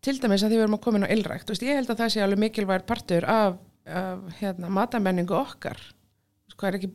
til 0.00 0.16
dæmis 0.20 0.44
að 0.44 0.52
því 0.52 0.58
við 0.58 0.64
erum 0.64 0.78
að 0.78 0.84
koma 0.86 1.00
inn 1.00 1.08
á 1.08 1.12
veist, 1.50 1.64
ég 1.66 1.80
held 1.80 1.90
að 1.92 2.04
það 2.04 2.12
sé 2.14 2.22
alveg 2.24 2.44
mikilvægur 2.44 2.86
partur 2.88 3.26
af, 3.28 3.58
af 3.84 4.28
hérna, 4.40 4.70
matamenningu 4.72 5.36
okkar 5.36 5.80
hvað 6.60 6.70
er 6.70 6.78
ekki, 6.78 6.90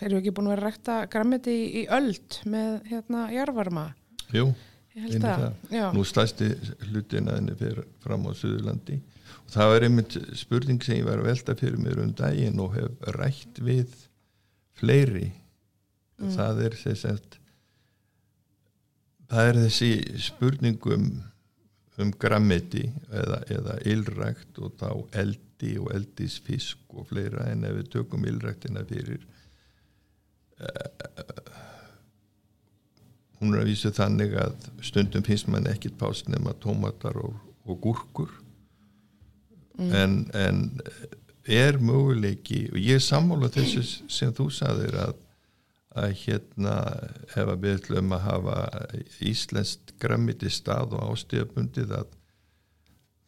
erum 0.00 0.16
við 0.16 0.20
ekki 0.22 0.34
búin 0.36 0.48
að 0.48 0.54
vera 0.54 0.68
rækta 0.68 0.98
grammiti 1.12 1.54
í, 1.54 1.64
í 1.80 1.86
öld 1.92 2.38
með 2.50 2.76
hérna 2.90 3.26
jarvarma? 3.34 3.88
Jú. 4.32 4.48
Nú 4.94 6.04
stæsti 6.06 6.52
hlutin 6.88 7.30
að 7.30 7.40
henni 7.40 7.58
fyrir 7.58 7.86
fram 8.04 8.28
á 8.28 8.32
Suðurlandi. 8.38 9.00
Og 9.44 9.54
það 9.54 9.70
var 9.72 9.86
einmitt 9.86 10.18
spurning 10.38 10.82
sem 10.84 11.00
ég 11.00 11.08
var 11.08 11.22
að 11.22 11.30
velta 11.30 11.56
fyrir 11.58 11.80
mér 11.82 12.02
um 12.04 12.12
daginn 12.16 12.60
og 12.62 12.76
hef 12.76 13.08
rækt 13.16 13.58
við 13.64 13.96
fleiri. 14.78 15.32
Mm. 16.14 16.30
það 16.30 16.60
er 16.62 16.74
þess 16.78 17.06
að 17.10 17.22
það 19.32 19.48
er 19.48 19.56
þessi 19.64 19.88
spurningum 20.22 21.08
um 22.02 22.12
grammiti 22.22 22.84
eða, 23.10 23.40
eða 23.50 23.74
ylrækt 23.90 24.60
og 24.62 24.76
þá 24.78 24.88
eldi 25.24 25.74
og 25.80 25.90
eldisfisk 25.94 26.94
og 26.94 27.08
fleira 27.10 27.48
en 27.50 27.66
ef 27.66 27.76
við 27.80 27.90
tökum 27.96 28.26
ylræktina 28.30 28.84
fyrir 28.86 29.22
uh, 30.62 31.63
hún 33.44 33.58
er 33.58 33.64
að 33.64 33.72
vísu 33.72 33.92
þannig 33.94 34.38
að 34.40 34.70
stundum 34.84 35.26
finnst 35.26 35.50
mann 35.52 35.68
ekkit 35.70 35.98
pást 36.00 36.30
nema 36.32 36.56
tómatar 36.64 37.18
og, 37.20 37.36
og 37.68 37.80
gúrkur 37.84 38.32
mm. 39.78 39.92
en, 39.92 40.16
en 40.34 40.64
er 41.44 41.78
möguleiki 41.78 42.64
og 42.72 42.80
ég 42.80 42.98
er 42.98 43.04
sammála 43.04 43.52
þessu 43.52 43.84
sem 44.08 44.32
þú 44.34 44.48
saðir 44.54 44.96
að 45.04 45.20
að 45.94 46.14
hérna 46.24 46.76
ef 47.38 47.50
við 47.62 47.76
ætlum 47.76 48.14
að 48.16 48.24
hafa 48.26 48.54
íslenskt 49.22 49.92
grammiti 50.02 50.50
stað 50.50 50.96
og 50.98 51.12
ástíðabundið 51.12 51.92
að 52.00 52.08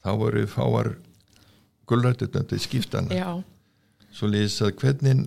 þá 0.03 0.11
voru 0.19 0.47
fáar 0.51 0.91
gullrættutandi 1.87 2.59
skiptana 2.63 3.15
Já. 3.15 3.31
svo 4.11 4.31
lýðis 4.33 4.59
að 4.67 4.73
hvernig, 4.83 5.23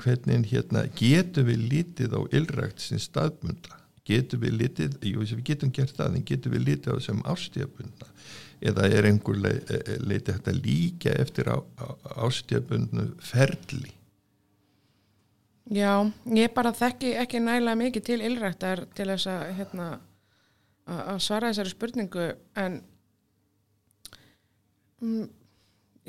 hvernig 0.00 0.48
hérna 0.50 0.86
getur 0.98 1.46
við 1.46 1.68
lítið 1.70 2.18
á 2.18 2.20
ylrækt 2.40 2.82
sem 2.82 3.02
staðbunda 3.02 3.79
getum 4.10 4.44
við 4.44 4.58
litið, 4.64 4.98
jú, 5.06 5.24
við 5.24 5.46
getum 5.52 5.72
gert 5.74 5.96
það 5.96 6.18
en 6.18 6.28
getum 6.28 6.54
við 6.56 6.66
litið 6.68 6.92
á 6.92 6.96
þessum 6.98 7.24
ástíðabundna 7.30 8.10
eða 8.60 8.90
er 8.92 9.08
einhver 9.08 9.38
leitið 9.40 10.34
hægt 10.34 10.50
að 10.52 10.60
líka 10.66 11.14
eftir 11.22 11.48
á, 11.48 11.56
á, 11.80 11.86
ástíðabundnu 12.26 13.06
ferli? 13.24 13.94
Já, 15.70 16.02
ég 16.34 16.50
bara 16.54 16.72
þekki 16.74 17.14
ekki 17.22 17.40
nægilega 17.44 17.78
mikið 17.78 18.06
til 18.08 18.20
ylræktar 18.26 18.84
til 18.96 19.06
þess 19.12 19.28
að 19.30 19.42
hérna, 19.60 19.90
að 20.90 21.20
svara 21.22 21.52
þessari 21.52 21.72
spurningu 21.72 22.26
en 22.58 22.80
mm, 24.98 25.28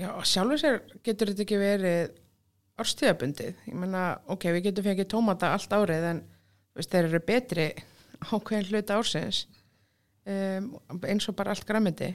já, 0.01 0.09
sjálfur 0.25 0.63
sér 0.63 0.81
getur 1.05 1.31
þetta 1.31 1.45
ekki 1.45 1.61
verið 1.61 2.17
árstíðabundið, 2.81 3.63
ég 3.69 3.77
menna 3.77 4.05
ok, 4.33 4.49
við 4.55 4.67
getum 4.71 4.87
fengið 4.89 5.11
tómata 5.13 5.53
allt 5.53 5.77
árið 5.77 6.09
en 6.09 6.23
veist, 6.73 6.89
þeir 6.89 7.11
eru 7.11 7.21
betri 7.27 7.69
ákveðin 8.29 8.69
hluta 8.69 8.99
ársins. 8.99 9.45
Um, 10.21 10.75
eins 11.09 11.25
og 11.29 11.35
bara 11.35 11.55
allt 11.55 11.65
græmiti 11.65 12.11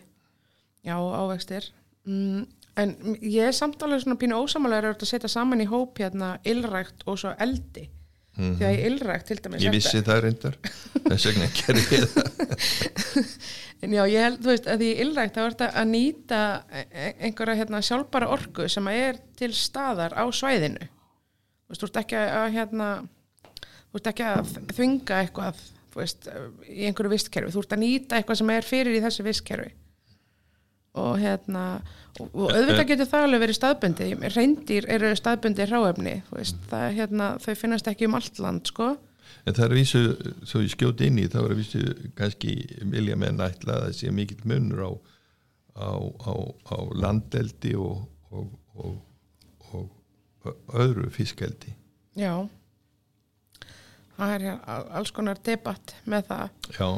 já, 0.87 0.95
ávextir. 0.95 1.73
Mm, 2.07 2.47
en 2.79 2.95
ég 3.19 3.49
er 3.49 3.57
samt 3.57 3.83
alveg 3.83 4.05
svona 4.05 4.19
pínu 4.21 4.39
ósamalega 4.39 4.95
að 4.95 5.09
setja 5.11 5.31
saman 5.31 5.65
í 5.65 5.67
hóp 5.67 5.99
hérna 5.99 6.37
ylrækt 6.47 7.07
og 7.07 7.19
svo 7.19 7.35
eldi. 7.39 7.89
Mm 8.37 8.45
-hmm. 8.45 8.57
því 8.59 8.65
að 8.69 8.75
í 8.77 8.81
ylrækt 8.87 9.27
til 9.27 9.39
dæmis 9.43 9.63
ég 9.65 9.73
vissi 9.73 10.03
það 10.05 10.21
reyndar. 10.21 10.57
Þess 11.09 11.27
vegna 11.27 11.47
gerir 11.57 11.87
ég 11.93 12.09
það. 12.15 12.27
En 13.85 13.93
já, 13.93 14.07
ég 14.09 14.23
held, 14.25 14.39
þú 14.41 14.49
veist, 14.49 14.67
að 14.67 14.79
því 14.81 14.87
í 14.89 15.01
ylrækt 15.05 15.35
þá 15.37 15.41
er 15.43 15.55
þetta 15.55 15.67
að 15.81 15.89
nýta 15.91 16.41
einhverja 17.21 17.57
hérna, 17.59 17.83
sjálfbara 17.85 18.29
orgu 18.33 18.69
sem 18.73 18.87
er 18.89 19.19
til 19.37 19.53
staðar 19.53 20.17
á 20.17 20.25
svæðinu. 20.33 20.81
Þú 20.81 21.69
veist, 21.69 21.83
þú 21.83 21.89
ert 21.91 22.01
ekki 22.01 22.17
að 22.17 22.47
hérna, 22.57 22.89
þú 23.91 24.01
ert 24.01 24.11
ekki 24.13 24.25
að 24.31 24.55
þvinga 24.73 25.21
eitthvað 25.21 25.61
veist, 25.97 26.29
í 26.69 26.87
einhverju 26.89 27.13
vistkerfi, 27.13 27.53
þú 27.55 27.65
ert 27.65 27.75
að 27.77 27.83
nýta 27.83 28.19
eitthvað 28.19 28.41
sem 28.41 28.53
er 28.55 28.67
fyrir 28.67 28.97
í 28.97 29.03
þessu 29.05 29.27
vistkerfi. 29.27 29.73
Og 30.97 31.19
hérna 31.21 31.65
og, 32.21 32.31
og 32.31 32.53
auðvitað 32.55 32.87
getur 32.89 33.11
það 33.11 33.27
alveg 33.27 33.43
verið 33.43 33.59
staðbundi 33.59 34.07
reyndir 34.33 34.87
eru 34.93 35.11
staðbundi 35.19 35.67
ráefni 35.69 36.15
það, 36.71 36.87
hérna, 36.97 37.27
þau 37.43 37.53
finnast 37.61 37.91
ekki 37.93 38.09
um 38.09 38.17
allt 38.17 38.41
land 38.41 38.71
sko. 38.71 38.95
En 39.47 39.55
það 39.55 39.65
er 39.65 39.75
að 39.75 39.81
vísu, 39.81 40.03
svo 40.49 40.63
ég 40.63 40.73
skjóti 40.73 41.11
inn 41.11 41.21
í 41.21 41.27
það 41.31 41.49
er 41.49 41.55
að 41.55 41.61
vísu 41.61 41.83
kannski 42.19 42.55
vilja 42.95 43.19
með 43.21 43.37
nætla 43.41 43.77
að 43.77 43.85
það 43.89 43.99
sé 43.99 44.13
mikill 44.15 44.49
munur 44.49 44.83
á, 44.87 44.93
á, 45.77 45.91
á, 46.01 46.33
á 46.73 46.79
landeldi 46.97 47.75
og, 47.77 48.07
og, 48.33 48.55
og 48.81 48.97
öðru 50.73 51.11
fiskeldi. 51.13 51.75
Já 52.17 52.47
það 54.17 54.35
er 54.37 54.45
alls 54.99 55.13
konar 55.15 55.41
debatt 55.45 55.97
með 56.05 56.31
það. 56.31 56.49
Já. 56.77 56.89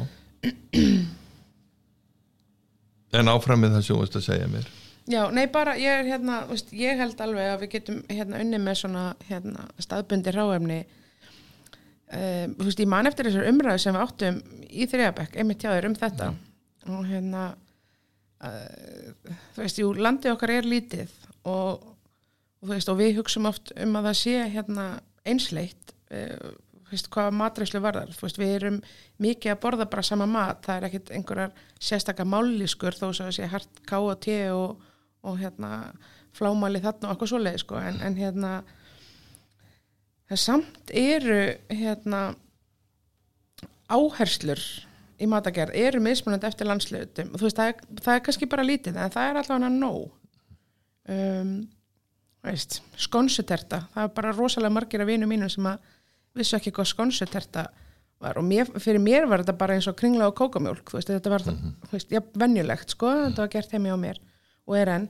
En 3.19 3.31
áfram 3.31 3.63
með 3.63 3.73
það 3.75 3.83
sem 3.85 3.95
þú 3.95 4.03
veist 4.03 4.19
að 4.19 4.27
segja 4.27 4.49
mér. 4.51 4.67
Já, 5.09 5.23
nei 5.33 5.47
bara, 5.49 5.73
ég 5.79 6.03
er 6.03 6.05
hérna 6.05 6.43
veist, 6.45 6.69
ég 6.75 6.99
held 6.99 7.21
alveg 7.25 7.47
að 7.49 7.63
við 7.63 7.71
getum 7.73 8.01
hérna 8.11 8.41
unni 8.43 8.59
með 8.61 8.75
svona 8.83 9.05
hérna, 9.25 9.63
staðbundi 9.81 10.33
ráefni 10.35 10.77
um, 10.83 12.53
þú 12.59 12.67
veist, 12.67 12.83
ég 12.83 12.91
man 12.91 13.09
eftir 13.09 13.25
þessar 13.25 13.49
umræðu 13.49 13.81
sem 13.81 13.97
við 13.97 14.03
áttum 14.05 14.37
í 14.69 14.85
þriðabæk, 14.91 15.39
einmitt 15.41 15.65
hjá 15.65 15.71
þér 15.71 15.89
um 15.89 15.97
þetta. 15.97 16.29
Mm. 16.29 16.93
og 16.93 17.09
hérna 17.09 17.47
uh, 18.45 19.33
þú 19.55 19.63
veist, 19.63 19.81
jú, 19.81 19.89
landið 19.97 20.35
okkar 20.35 20.53
er 20.59 20.69
lítið 20.69 21.17
og, 21.41 21.89
og 22.61 22.67
þú 22.67 22.73
veist, 22.75 22.93
og 22.93 23.01
við 23.01 23.17
hugsaum 23.17 23.49
oft 23.49 23.73
um 23.81 23.97
að 23.97 24.11
það 24.11 24.19
sé 24.21 24.35
hérna 24.53 24.87
einsleitt 25.25 25.95
uh, 26.13 26.53
veist, 26.89 27.09
hvað 27.13 27.33
matræslu 27.39 27.81
varðar. 27.83 28.13
Veist, 28.21 28.39
við 28.41 28.55
erum 28.57 28.81
mikið 29.21 29.53
að 29.53 29.61
borða 29.63 29.89
bara 29.89 30.05
sama 30.05 30.27
mat. 30.29 30.61
Það 30.65 30.77
er 30.77 30.87
ekkert 30.89 31.11
einhverjar 31.17 31.65
sérstakka 31.79 32.25
mállískur 32.27 32.97
þó 32.97 33.09
svo 33.09 33.29
að 33.29 33.35
sé 33.37 33.49
hart 33.51 33.83
ká 33.87 33.97
og 33.99 34.17
te 34.23 34.39
og, 34.53 34.81
og 35.23 35.39
hérna 35.41 35.91
flámali 36.35 36.81
þarna 36.83 37.09
og 37.09 37.15
eitthvað 37.15 37.33
svoleið 37.33 37.63
sko. 37.63 37.79
en, 37.81 37.97
en 38.05 38.17
hérna 38.17 38.51
það 40.29 40.41
samt 40.43 40.93
eru 40.93 41.41
hérna 41.73 42.21
áherslur 43.89 44.61
í 45.19 45.27
matagerð 45.27 45.75
eru 45.75 46.01
mismunandi 46.03 46.47
eftir 46.47 46.69
landslutum 46.69 47.33
og 47.33 47.41
þú 47.41 47.47
veist 47.47 47.59
það 47.59 47.71
er, 47.71 47.81
það 48.05 48.15
er 48.15 48.23
kannski 48.27 48.49
bara 48.51 48.67
lítið 48.67 48.99
en 48.99 49.13
það 49.15 49.29
er 49.29 49.41
allavega 49.41 49.71
nóg. 49.73 50.15
Um, 51.09 51.53
veist, 52.45 52.79
skonsuterta 52.95 53.83
það 53.95 54.05
er 54.05 54.13
bara 54.19 54.35
rosalega 54.35 54.75
margir 54.75 55.03
af 55.03 55.09
vinu 55.09 55.27
mínum 55.27 55.49
sem 55.51 55.65
að 55.67 55.95
vissu 56.39 56.57
ekki 56.57 56.73
hvað 56.75 56.89
skonsuterta 56.93 57.67
var. 58.19 58.39
Og 58.39 58.45
mér, 58.45 58.71
fyrir 58.79 59.01
mér 59.03 59.27
var 59.29 59.43
þetta 59.43 59.57
bara 59.59 59.77
eins 59.77 59.87
og 59.89 59.97
kringla 59.99 60.29
og 60.29 60.35
kókamjólk, 60.39 60.93
veist, 60.95 61.11
þetta 61.11 61.33
var 61.33 61.45
mm 61.45 61.55
-hmm. 61.55 61.91
veist, 61.91 62.11
já, 62.11 62.21
venjulegt 62.33 62.89
sko, 62.95 63.11
þetta 63.27 63.45
var 63.45 63.53
gert 63.53 63.71
heimi 63.71 63.93
á 63.93 63.97
mér 63.97 64.19
og 64.67 64.77
er 64.77 64.89
enn. 64.89 65.07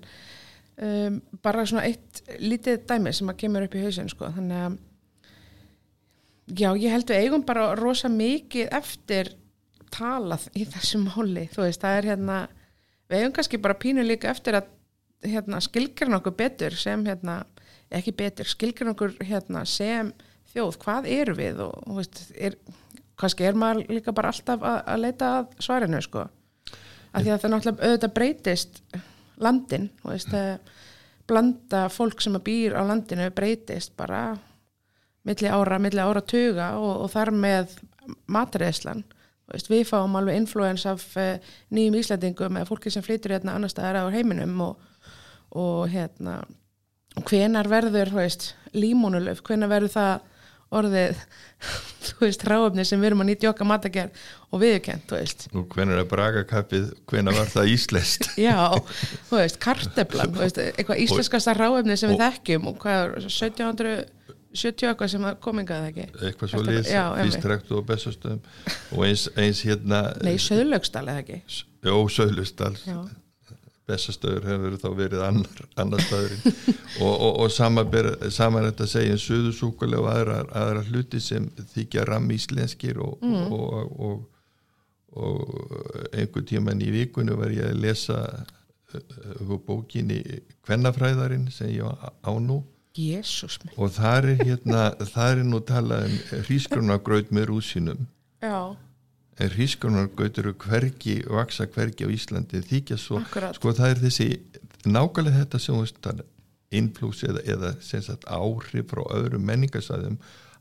Um, 0.79 1.21
bara 1.43 1.65
svona 1.65 1.83
eitt 1.83 2.21
lítið 2.39 2.85
dæmi 2.87 3.13
sem 3.13 3.29
að 3.29 3.35
kemur 3.37 3.63
upp 3.63 3.75
í 3.75 3.83
hausin 3.83 4.09
sko, 4.09 4.25
þannig 4.31 4.57
að 4.65 4.77
já, 6.47 6.71
ég 6.77 6.91
held 6.91 7.09
við 7.09 7.19
eigum 7.19 7.43
bara 7.45 7.75
rosa 7.75 8.09
mikið 8.09 8.69
eftir 8.71 9.33
talað 9.91 10.47
í 10.55 10.65
þessu 10.65 11.01
máli, 11.03 11.49
þú 11.51 11.65
veist, 11.65 11.81
það 11.81 11.97
er 11.97 12.05
hérna 12.13 12.47
við 13.09 13.19
eigum 13.19 13.33
kannski 13.35 13.57
bara 13.57 13.73
pínu 13.73 14.05
líka 14.05 14.29
eftir 14.31 14.55
að 14.55 14.69
hérna, 15.25 15.59
skilgjörna 15.59 16.21
okkur 16.21 16.35
betur 16.39 16.75
sem 16.79 17.05
hérna, 17.05 17.41
ekki 17.91 18.13
betur, 18.15 18.47
skilgjörna 18.47 18.95
okkur 18.95 19.15
hérna 19.25 19.65
sem 19.65 20.13
þjóð, 20.53 20.79
hvað 20.83 21.09
eru 21.13 21.37
við? 21.37 21.61
Og, 21.65 21.77
og 21.85 21.99
veist, 21.99 22.21
er, 22.37 22.57
kannski 23.19 23.47
er 23.47 23.57
maður 23.59 23.95
líka 23.99 24.15
bara 24.15 24.33
alltaf 24.33 24.65
að, 24.65 24.81
að 24.93 25.03
leita 25.05 25.31
að 25.37 25.55
svarinu 25.65 26.01
sko. 26.05 26.25
Af 27.09 27.23
því 27.23 27.33
að 27.33 27.41
það 27.41 27.53
náttúrulega 27.53 27.87
auðvitað 27.89 28.15
breytist 28.17 28.83
landin 29.39 29.89
og 30.03 30.13
veist, 30.13 30.35
blanda 31.29 31.85
fólk 31.93 32.21
sem 32.23 32.37
að 32.37 32.45
býr 32.49 32.75
á 32.77 32.81
landinu 32.85 33.29
breytist 33.33 33.95
bara 33.97 34.23
milli 35.27 35.49
ára, 35.51 35.79
milli 35.81 36.01
ára 36.01 36.21
tuga 36.25 36.73
og, 36.79 37.05
og 37.05 37.11
þar 37.13 37.33
með 37.35 37.77
matreðslan 38.31 39.03
við 39.49 39.87
fáum 39.89 40.17
alveg 40.17 40.37
influens 40.37 40.85
af 40.89 41.03
uh, 41.17 41.37
nýjum 41.73 41.97
íslætingum 41.99 42.59
eða 42.59 42.69
fólki 42.69 42.91
sem 42.93 43.05
flytur 43.05 43.33
hérna 43.33 43.55
annar 43.57 43.71
staðar 43.71 44.05
á 44.05 44.13
heiminum 44.13 44.59
og, 44.61 44.83
og 45.57 45.89
hérna 45.89 46.43
hvenar 47.25 47.67
verður 47.69 48.13
límónulöf, 48.73 49.41
hvenar 49.41 49.71
verður 49.71 49.95
það 49.95 50.27
orðið 50.75 51.21
þú 51.59 52.23
veist, 52.23 52.43
ráöfni 52.47 52.85
sem 52.87 53.01
við 53.01 53.11
erum 53.11 53.23
að 53.23 53.29
nýtja 53.31 53.51
okkar 53.51 53.67
matagerð 53.69 54.21
og 54.49 54.61
viðkent, 54.63 55.05
þú 55.09 55.17
veist. 55.17 55.45
Nú, 55.53 55.63
hvernig 55.73 55.99
er 55.99 56.07
bragakappið, 56.09 56.91
hvernig 57.09 57.37
var 57.39 57.51
það 57.51 57.71
íslest? 57.73 58.29
Já, 58.47 58.55
þú 59.29 59.41
veist, 59.41 59.59
karteblan 59.63 60.35
þú 60.35 60.45
veist, 60.45 60.61
eitthvað 60.69 61.03
íslenskasta 61.05 61.55
ráöfni 61.57 61.99
sem 61.99 62.13
og, 62.13 62.15
við 62.15 62.25
þekkjum 62.25 62.69
og 62.71 62.79
hvað 62.83 62.99
er 63.03 63.15
1770 63.27 64.91
eitthvað 64.91 65.13
sem 65.15 65.29
komingaði 65.45 65.93
ekki? 65.93 66.09
Eitthvað 66.29 66.53
svo 66.53 66.65
lýs, 66.65 66.91
fyrstrekt 67.21 67.73
og 67.75 67.87
bestastöðum 67.89 68.43
og 68.95 69.07
eins, 69.09 69.27
eins 69.35 69.63
hérna 69.67 70.05
Nei, 70.25 70.37
söðlögstal 70.41 71.05
eða 71.07 71.25
ekki? 71.25 71.41
Jó, 71.85 71.95
söðlögstal 72.13 72.75
bestastöður 73.89 74.47
hefur 74.53 74.79
þá 74.79 74.89
verið 74.97 75.23
annar, 75.25 75.61
annar 75.81 76.03
staðurinn 76.05 76.43
og, 77.03 77.13
og, 77.13 77.39
og 77.43 77.51
saman 77.51 78.69
þetta 78.69 78.89
segja 78.89 79.17
um 79.17 79.23
söðusúkulega 79.25 80.03
og 80.03 80.11
aðra, 80.13 80.41
aðra 80.61 80.85
hluti 80.89 81.21
sem 81.23 81.49
þykja 81.73 82.07
ramm 82.09 82.29
íslenskir 82.35 83.01
og, 83.03 83.17
mm. 83.25 83.49
og 83.99 84.27
einhver 86.13 86.45
tíman 86.45 86.81
í 86.85 86.91
vikunni 86.93 87.35
var 87.37 87.53
ég 87.53 87.71
að 87.71 87.79
lesa 87.81 88.19
uh, 88.93 89.55
bókinni 89.65 90.21
Kvennafræðarinn 90.65 91.49
sem 91.53 91.71
ég 91.73 91.85
á 92.05 92.33
nú 92.37 92.61
Jesus. 92.97 93.59
og 93.77 93.93
það 93.95 94.31
er 94.33 94.43
hérna 94.43 94.83
það 94.99 95.31
er 95.31 95.43
nú 95.47 95.59
talað 95.63 96.07
um 96.09 96.45
hrísgrunargraut 96.47 97.29
með 97.31 97.49
rúsinum 97.51 98.07
já 98.43 98.75
en 99.39 99.53
hrískonargautur 99.53 100.51
hvergi 100.59 101.21
vaksa 101.29 101.67
hvergi 101.71 102.07
á 102.07 102.09
Íslandi 102.11 102.61
þykja 102.65 102.97
svo 102.99 103.21
Akkurat. 103.21 103.55
sko 103.55 103.73
það 103.77 103.93
er 103.93 104.01
þessi 104.03 104.27
nákvæmlega 104.85 105.43
þetta 105.43 105.59
sem 105.59 106.23
inflús 106.69 107.23
eða, 107.25 107.41
eða 107.45 107.71
sagt, 107.81 108.27
áhrif 108.29 108.91
frá 108.91 109.01
öðrum 109.15 109.45
menningarsæðum 109.47 110.19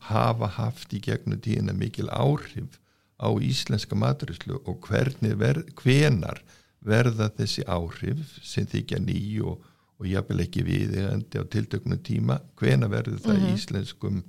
hafa 0.08 0.48
haft 0.56 0.94
í 0.94 1.00
gegnum 1.04 1.40
tíðina 1.44 1.74
mikil 1.76 2.08
áhrif 2.08 2.78
á 3.18 3.28
íslenska 3.42 3.98
maturislu 3.98 4.60
og 4.64 4.86
hvernig 4.86 5.34
ver, 5.38 5.64
hvenar 5.74 6.40
verða 6.80 7.28
þessi 7.34 7.66
áhrif 7.66 8.38
sem 8.46 8.66
þykja 8.66 9.02
ný 9.02 9.18
og, 9.42 9.64
og 9.98 10.06
jáfnvel 10.06 10.44
ekki 10.46 10.64
viðeigandi 10.64 11.42
á 11.42 11.44
tiltöknum 11.50 12.00
tíma 12.06 12.38
hvenar 12.60 12.92
verður 12.94 13.20
það 13.26 13.36
mm 13.36 13.44
-hmm. 13.44 13.58
íslenskum 13.58 14.22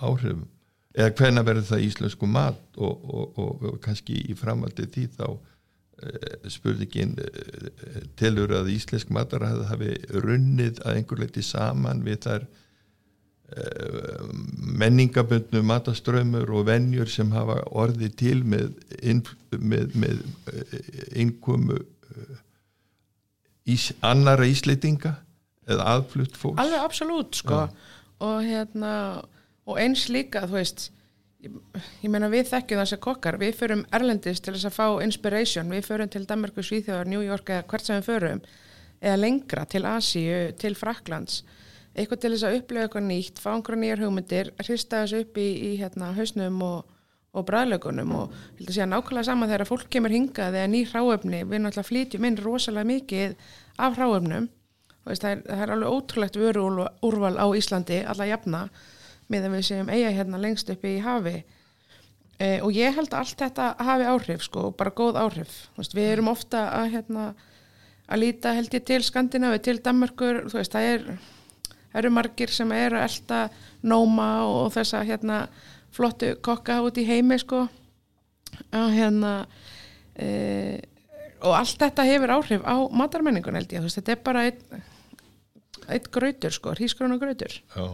áhrifum 0.00 0.48
eða 0.94 1.14
hvena 1.18 1.44
verður 1.46 1.70
það 1.72 1.86
íslensku 1.88 2.28
mat? 2.30 2.60
Og, 2.76 3.04
og, 3.04 3.38
og, 3.40 3.66
og 3.70 3.80
kannski 3.84 4.18
í 4.30 4.36
framaldi 4.38 4.86
því 4.94 5.06
þá 5.16 5.26
uh, 5.30 6.50
spurningin 6.52 7.16
uh, 7.20 8.02
telur 8.18 8.54
að 8.60 8.72
íslensk 8.74 9.10
matar 9.14 9.46
hafi 9.70 9.94
runnið 10.14 10.82
að 10.84 11.00
einhver 11.00 11.24
leiti 11.24 11.44
saman 11.44 12.04
við 12.06 12.20
þar 12.28 12.46
uh, 12.46 14.30
menningabundnu 14.84 15.64
mataströmmur 15.66 16.54
og 16.54 16.68
venjur 16.70 17.10
sem 17.10 17.34
hafa 17.34 17.60
orðið 17.74 18.16
til 18.22 18.38
með, 18.46 18.70
með, 19.58 19.98
með 19.98 20.22
innkomu 21.14 21.82
ís, 23.70 23.90
annara 24.04 24.46
íslitinga 24.48 25.16
eða 25.68 25.86
aðflutt 25.96 26.36
fólks. 26.36 26.60
Alveg 26.60 26.84
absolutt 26.84 27.38
sko. 27.40 27.64
Og 28.24 28.42
hérna 28.44 28.92
og 29.64 29.80
eins 29.80 30.06
líka 30.12 30.44
þú 30.48 30.58
veist 30.58 30.86
ég, 31.44 31.56
ég 32.02 32.12
meina 32.12 32.30
við 32.32 32.50
þekkjum 32.52 32.82
þessi 32.82 33.00
kokkar. 33.04 33.40
Við 33.40 33.58
förum 33.60 33.84
Erlendis 33.94 34.40
til 34.44 34.54
þess 34.56 34.70
að 34.70 34.78
fá 34.78 34.86
inspiration. 35.04 35.72
Við 35.72 35.88
förum 35.88 36.12
til 36.12 36.24
Danmarku, 36.28 36.64
Svíþjóðar, 36.64 37.10
New 37.10 37.24
York 37.24 37.52
eða 37.52 37.66
hvert 37.70 37.88
sem 37.88 38.00
við 38.00 38.08
förum. 38.12 38.42
Eða 39.04 39.20
lengra 39.20 39.66
til 39.68 39.84
Asíu, 39.88 40.40
til 40.60 40.76
Fraklands 40.78 41.42
eitthvað 41.94 42.22
til 42.22 42.32
þess 42.34 42.46
að 42.48 42.56
upplega 42.58 42.88
eitthvað 42.88 43.06
nýtt 43.06 43.40
fá 43.42 43.52
einhverja 43.52 43.80
nýjar 43.80 44.02
hugmyndir, 44.02 44.50
hrista 44.64 45.04
þessu 45.04 45.22
upp 45.22 45.38
í, 45.38 45.46
í 45.68 45.70
hérna 45.78 46.10
hausnum 46.16 46.58
og, 46.66 46.96
og 47.34 47.46
bræðlögunum 47.46 48.14
og 48.18 48.34
ég 48.34 48.64
held 48.64 48.72
að 48.72 48.74
segja 48.76 48.88
nákvæmlega 48.90 49.28
sama 49.28 49.48
þegar 49.50 49.70
fólk 49.70 49.86
kemur 49.94 50.14
hingað 50.14 50.58
eða 50.58 50.72
ný 50.72 50.82
hráöfni 50.90 51.44
við 51.44 51.62
náttúrulega 51.62 51.90
flytjum 51.90 52.26
inn 52.28 52.40
rosalega 52.42 52.90
mikið 52.90 53.36
af 53.78 53.98
hráöfnum 53.98 54.50
það, 55.04 55.30
er, 55.30 55.44
það 55.46 55.64
er 55.66 55.74
alveg 55.76 55.94
ótrúlegt 55.98 56.40
vöru 56.40 56.66
úrval 57.06 57.38
á 57.38 57.46
Íslandi, 57.54 58.00
alla 58.02 58.28
jafna 58.32 58.64
með 59.32 59.48
að 59.48 59.56
við 59.56 59.66
séum 59.68 59.90
eiga 59.92 60.12
hérna 60.14 60.40
lengst 60.40 60.70
upp 60.72 60.84
í 60.86 60.96
hafi. 61.04 61.38
E, 62.34 62.58
og 62.64 62.74
ég 62.74 62.96
held 62.96 63.12
að 63.12 63.20
allt 63.20 63.42
þetta 63.44 63.68
hafi 63.86 64.08
áhrif 64.10 64.44
sko, 64.44 64.68
bara 64.76 64.94
góð 64.94 65.20
áhrif. 65.22 65.54
Veist, 65.78 65.94
við 65.96 66.10
erum 66.16 66.32
ofta 66.32 66.66
að 66.80 66.90
hérna 66.96 67.28
að 68.04 68.20
líta 68.20 68.52
held 68.56 68.74
ég 68.74 68.84
til 68.84 69.00
Skandinavi, 69.06 69.60
til 69.64 69.78
Danmarkur 69.84 70.42
þú 70.50 70.58
veist, 70.58 70.74
það 70.74 70.90
er 70.90 71.06
eru 71.94 72.10
margir 72.10 72.50
sem 72.50 72.72
eru 72.74 72.98
að 72.98 73.06
elda 73.06 73.40
nóma 73.86 74.28
og 74.50 74.72
þessa 74.74 75.04
hérna 75.06 75.44
flottu 75.94 76.32
kokka 76.42 76.80
út 76.84 76.98
í 76.98 77.06
heimi 77.06 77.38
sko. 77.38 77.68
Að 78.74 78.96
hérna 78.98 79.34
e, 80.18 80.26
og 81.44 81.54
allt 81.54 81.78
þetta 81.80 82.06
hefur 82.08 82.34
áhrif 82.34 82.66
á 82.66 82.76
matarmenningun 82.90 83.56
held 83.60 83.72
ég, 83.72 83.78
þú 83.78 83.88
veist, 83.88 84.00
þetta 84.00 84.16
er 84.16 84.26
bara 84.26 84.44
eitt 85.94 86.10
grautur 86.10 86.54
sko, 86.54 86.74
hrísgröna 86.74 87.18
grautur 87.20 87.54
Já 87.74 87.86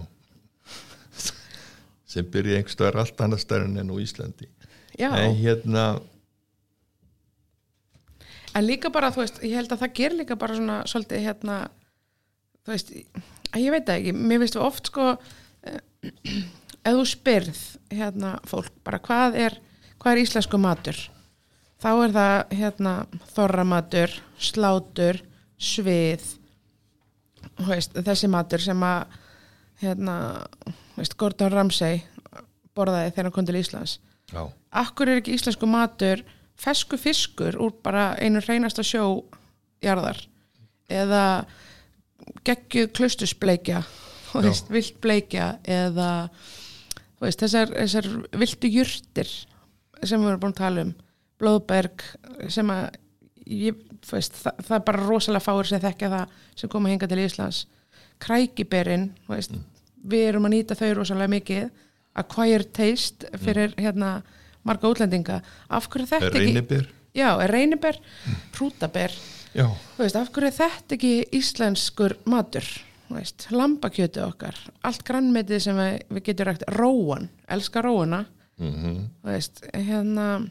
sem 2.10 2.26
byrja 2.26 2.58
einhverstaðar 2.58 3.02
allt 3.04 3.20
annar 3.22 3.42
stærn 3.42 3.78
enn 3.80 3.92
á 3.92 3.96
Íslandi 4.02 4.48
Já. 4.98 5.10
en 5.14 5.36
hérna 5.38 5.84
en 8.54 8.66
líka 8.66 8.90
bara, 8.90 9.12
þú 9.14 9.22
veist, 9.22 9.38
ég 9.46 9.54
held 9.58 9.70
að 9.70 9.84
það 9.84 9.94
ger 10.00 10.16
líka 10.18 10.38
bara 10.38 10.56
svona 10.58 10.80
svolítið 10.90 11.26
hérna 11.28 11.60
þú 12.64 12.74
veist, 12.74 12.90
ég 13.54 13.70
veit 13.74 13.86
það 13.86 14.00
ekki 14.00 14.16
mér 14.16 14.42
finnst 14.42 14.58
þú 14.58 14.66
oft 14.66 14.90
sko 14.90 15.06
ef 16.00 16.96
þú 16.96 17.06
spyrð 17.08 17.62
hérna 17.94 18.34
fólk, 18.48 18.72
bara 18.84 19.00
hvað 19.04 19.38
er 19.46 19.58
hvað 20.00 20.12
er 20.16 20.22
íslensku 20.24 20.60
matur 20.60 20.98
þá 21.80 21.90
er 21.92 22.14
það 22.16 22.54
hérna 22.58 22.94
þorramatur 23.36 24.18
slátur, 24.40 25.22
svið 25.60 26.26
veist, 27.68 27.96
þessi 27.96 28.30
matur 28.32 28.62
sem 28.64 28.84
að 28.84 29.18
hérna, 29.80 30.16
veist, 31.00 31.16
Gordon 31.20 31.52
Ramsay 31.54 32.02
borðaði 32.76 33.14
þegar 33.14 33.28
hann 33.28 33.36
kom 33.36 33.48
til 33.48 33.60
Íslands 33.60 33.98
Já. 34.30 34.44
Akkur 34.78 35.10
er 35.10 35.20
ekki 35.20 35.34
íslensku 35.34 35.66
matur 35.66 36.22
fesku 36.60 36.98
fiskur 37.00 37.56
úr 37.58 37.74
bara 37.82 38.12
einu 38.20 38.42
reynasta 38.44 38.84
sjójarðar 38.86 40.20
eða 40.90 41.24
geggjuð 42.46 42.92
klustusbleikja 42.96 43.82
vilt 44.70 45.00
bleikja 45.02 45.54
eða 45.66 46.10
veist, 47.20 47.40
þessar, 47.42 47.72
þessar 47.74 48.08
viltu 48.38 48.70
jurtir 48.70 49.30
sem 50.00 50.20
við 50.20 50.30
erum 50.30 50.42
búin 50.44 50.54
að 50.54 50.60
tala 50.62 50.84
um 50.86 50.92
blóðberg 51.40 52.04
sem 52.52 52.70
að 52.72 52.86
ég, 53.50 53.80
veist, 54.10 54.36
það, 54.38 54.62
það 54.68 54.76
er 54.76 54.86
bara 54.86 55.04
rosalega 55.08 55.44
fáir 55.44 55.70
sem 55.70 55.82
þekkja 55.82 56.12
það 56.14 56.38
sem 56.62 56.72
koma 56.72 56.92
hinga 56.92 57.08
til 57.10 57.20
Íslands 57.24 57.64
krækiberinn 58.20 59.10
mm. 59.26 59.60
Við 60.02 60.28
erum 60.28 60.48
að 60.48 60.54
nýta 60.56 60.78
þau 60.78 60.92
rosalega 60.94 61.34
mikið 61.34 61.68
acquired 62.20 62.72
taste 62.72 63.28
fyrir 63.38 63.74
mm. 63.74 63.82
hérna 63.84 64.12
marga 64.66 64.90
útlendinga. 64.90 65.40
Af 65.68 65.88
hverju 65.88 66.06
þetta 66.10 66.30
ekki 66.30 66.46
reynibir 66.46 66.88
já, 67.16 67.34
reynibir, 67.50 67.98
mm. 68.00 68.38
hrútaber. 68.56 69.14
Veist, 69.98 70.16
af 70.16 70.30
hverju 70.34 70.52
þetta 70.54 70.96
ekki 70.96 71.14
íslenskur 71.40 72.16
matur? 72.30 72.66
Veist, 73.10 73.48
lambakjötu 73.50 74.22
okkar 74.22 74.54
allt 74.86 75.02
grannmetið 75.06 75.64
sem 75.64 75.78
við, 75.78 75.96
við 76.14 76.24
getum 76.28 76.46
rægt 76.46 76.68
róan, 76.76 77.26
elska 77.50 77.82
róana 77.82 78.20
mm 78.60 78.74
-hmm. 78.74 79.08
veist, 79.26 79.64
hérna 79.74 80.50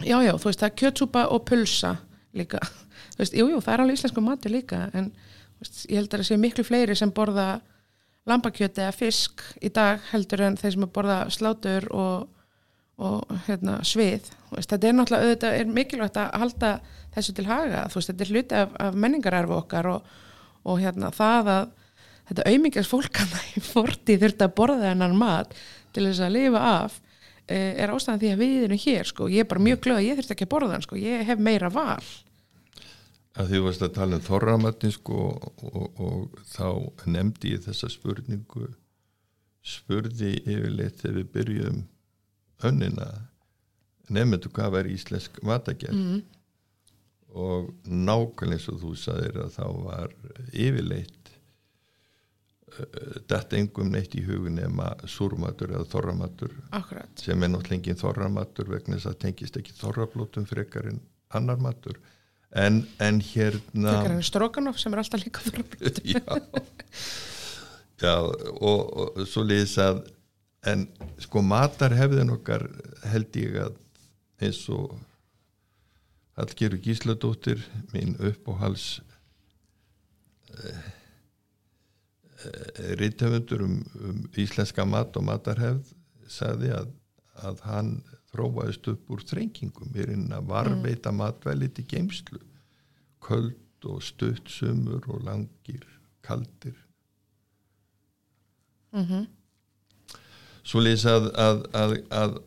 já, 0.00 0.20
já, 0.22 0.32
þú 0.36 0.44
veist, 0.44 0.60
það 0.60 0.70
er 0.70 0.76
kjötsúpa 0.76 1.26
og 1.26 1.44
pulsa 1.44 1.96
líka, 2.34 2.58
þú 3.14 3.18
veist, 3.18 3.34
jú, 3.34 3.48
jú, 3.48 3.60
það 3.60 3.74
er 3.74 3.80
alveg 3.80 3.94
íslensku 3.94 4.20
matur 4.20 4.50
líka, 4.50 4.90
en 4.92 5.12
veist, 5.60 5.86
ég 5.90 5.96
held 5.96 6.14
að 6.14 6.18
það 6.18 6.26
sé 6.26 6.36
miklu 6.36 6.64
fleiri 6.64 6.96
sem 6.96 7.10
borða 7.10 7.60
lambakjöti 8.28 8.84
eða 8.84 8.94
fisk 8.94 9.42
í 9.62 9.70
dag 9.74 10.02
heldur 10.12 10.44
en 10.46 10.58
þeir 10.60 10.76
sem 10.76 10.88
borða 10.94 11.18
slátur 11.34 11.88
og, 11.90 12.28
og 13.02 13.36
hérna, 13.48 13.80
svið 13.86 14.30
veist, 14.52 14.70
þetta 14.70 14.88
er 14.88 14.96
náttúrulega, 14.98 15.28
auðvitað 15.28 15.58
er 15.58 15.76
mikilvægt 15.78 16.18
að 16.22 16.34
halda 16.42 16.72
þessu 17.14 17.36
til 17.36 17.46
haga, 17.50 17.86
veist, 17.94 18.10
þetta 18.12 18.26
er 18.26 18.34
hluti 18.34 18.60
af, 18.62 18.74
af 18.86 18.98
menningararfu 19.04 19.58
okkar 19.58 19.90
og, 19.96 20.10
og 20.62 20.82
hérna, 20.82 21.10
það 21.14 21.54
að 21.56 21.70
þetta 22.30 22.50
auðmyggjast 22.50 22.92
fólkana 22.92 23.46
í 23.58 23.64
forti 23.66 24.18
þurft 24.22 24.44
að 24.46 24.58
borða 24.60 24.82
þennan 24.90 25.18
mat 25.18 25.56
til 25.92 26.06
þess 26.08 26.22
að 26.24 26.38
lifa 26.38 26.66
af 26.82 27.00
Eh, 27.50 27.74
er 27.82 27.90
ástæðan 27.90 28.20
því 28.22 28.28
að 28.30 28.42
við 28.42 28.60
erum 28.64 28.78
hér 28.78 29.08
sko. 29.08 29.26
ég 29.28 29.42
er 29.42 29.48
bara 29.50 29.60
mjög 29.60 29.80
glöð 29.82 29.98
að 29.98 30.04
ég 30.06 30.18
þurft 30.18 30.34
ekki 30.34 30.46
að 30.46 30.52
borða 30.52 30.68
þann 30.72 30.84
sko. 30.86 30.96
ég 30.96 31.24
hef 31.26 31.40
meira 31.42 31.68
val 31.74 32.04
að 33.32 33.48
Því 33.48 33.60
varst 33.64 33.82
að 33.86 33.94
tala 33.96 34.18
um 34.18 34.24
þorramatni 34.26 34.90
sko, 34.92 35.18
og, 35.64 36.00
og 36.04 36.40
þá 36.52 36.66
nefndi 37.08 37.54
ég 37.54 37.64
þessa 37.64 37.88
spurningu 37.92 38.68
spurði 39.62 40.34
yfirleitt 40.42 41.00
þegar 41.00 41.18
við 41.20 41.32
byrjum 41.36 41.80
önnina 42.66 43.08
nefndu 44.12 44.50
hvað 44.52 44.76
var 44.76 44.90
íslensk 44.90 45.38
matagerð 45.46 45.96
mm. 45.96 46.22
og 47.38 47.70
nákvæmlega 47.86 48.58
eins 48.58 48.68
og 48.72 48.80
þú 48.82 48.94
saðir 48.98 49.38
að 49.44 49.52
þá 49.56 49.66
var 49.86 50.16
yfirleitt 50.52 51.22
þetta 53.28 53.58
engum 53.58 53.90
neitt 53.92 54.14
í 54.16 54.22
hugun 54.24 54.56
nema 54.56 54.92
súrmatur 55.10 55.74
eða 55.74 55.88
þorramatur 55.92 56.54
Akkurat. 56.72 57.10
sem 57.20 57.36
er 57.36 57.52
náttúrulega 57.52 57.78
engin 57.78 58.00
þorramatur 58.00 58.70
vegna 58.72 58.96
þess 58.96 59.10
að 59.10 59.18
tengist 59.26 59.58
ekki 59.60 59.76
þorrablótum 59.76 60.46
frekar 60.48 60.88
en 60.88 61.02
annar 61.36 61.60
matur 61.60 62.00
en, 62.52 62.82
en 63.02 63.20
hérna 63.24 63.96
frekar 63.98 64.16
en 64.16 64.26
strókanoff 64.26 64.80
sem 64.80 64.94
er 64.94 65.02
alltaf 65.02 65.24
líka 65.24 65.44
þorrablótum 65.46 66.10
já, 66.14 66.22
já 68.02 68.16
og, 68.18 68.80
og 68.92 69.22
svo 69.28 69.44
lýðis 69.46 69.76
að 69.82 70.02
en 70.72 70.86
sko 71.22 71.42
matar 71.42 71.94
hefðin 71.98 72.34
okkar 72.36 72.68
held 73.12 73.40
ég 73.40 73.58
að 73.68 73.78
eins 74.42 74.64
og 74.72 74.98
Hallgeru 76.38 76.78
Gísladóttir 76.80 77.60
mín 77.92 78.14
upp 78.16 78.46
og 78.48 78.62
hals 78.62 78.86
eh, 80.56 80.86
Eh, 82.44 82.96
rítöfundur 82.96 83.62
um, 83.62 83.84
um 83.94 84.22
íslenska 84.36 84.84
mat 84.84 85.16
og 85.16 85.24
matarhefð 85.26 85.92
sagði 86.30 86.72
að, 86.74 86.88
að 87.46 87.60
hann 87.68 87.90
þróaðist 88.32 88.88
upp 88.92 89.12
úr 89.12 89.24
þrengingum 89.28 89.92
í 89.96 90.06
reynin 90.08 90.32
að 90.36 90.48
varveita 90.52 91.12
mm. 91.12 91.20
matvæli 91.20 91.68
til 91.76 91.84
geimslu 91.90 92.40
köld 93.22 93.86
og 93.88 94.02
stutt 94.04 94.50
sumur 94.50 95.04
og 95.10 95.22
langir 95.26 95.84
kaldir 96.22 96.76
mm 98.92 99.04
-hmm. 99.04 99.26
svo 100.62 100.80
lýs 100.80 101.04
að, 101.06 101.30
að, 101.34 101.96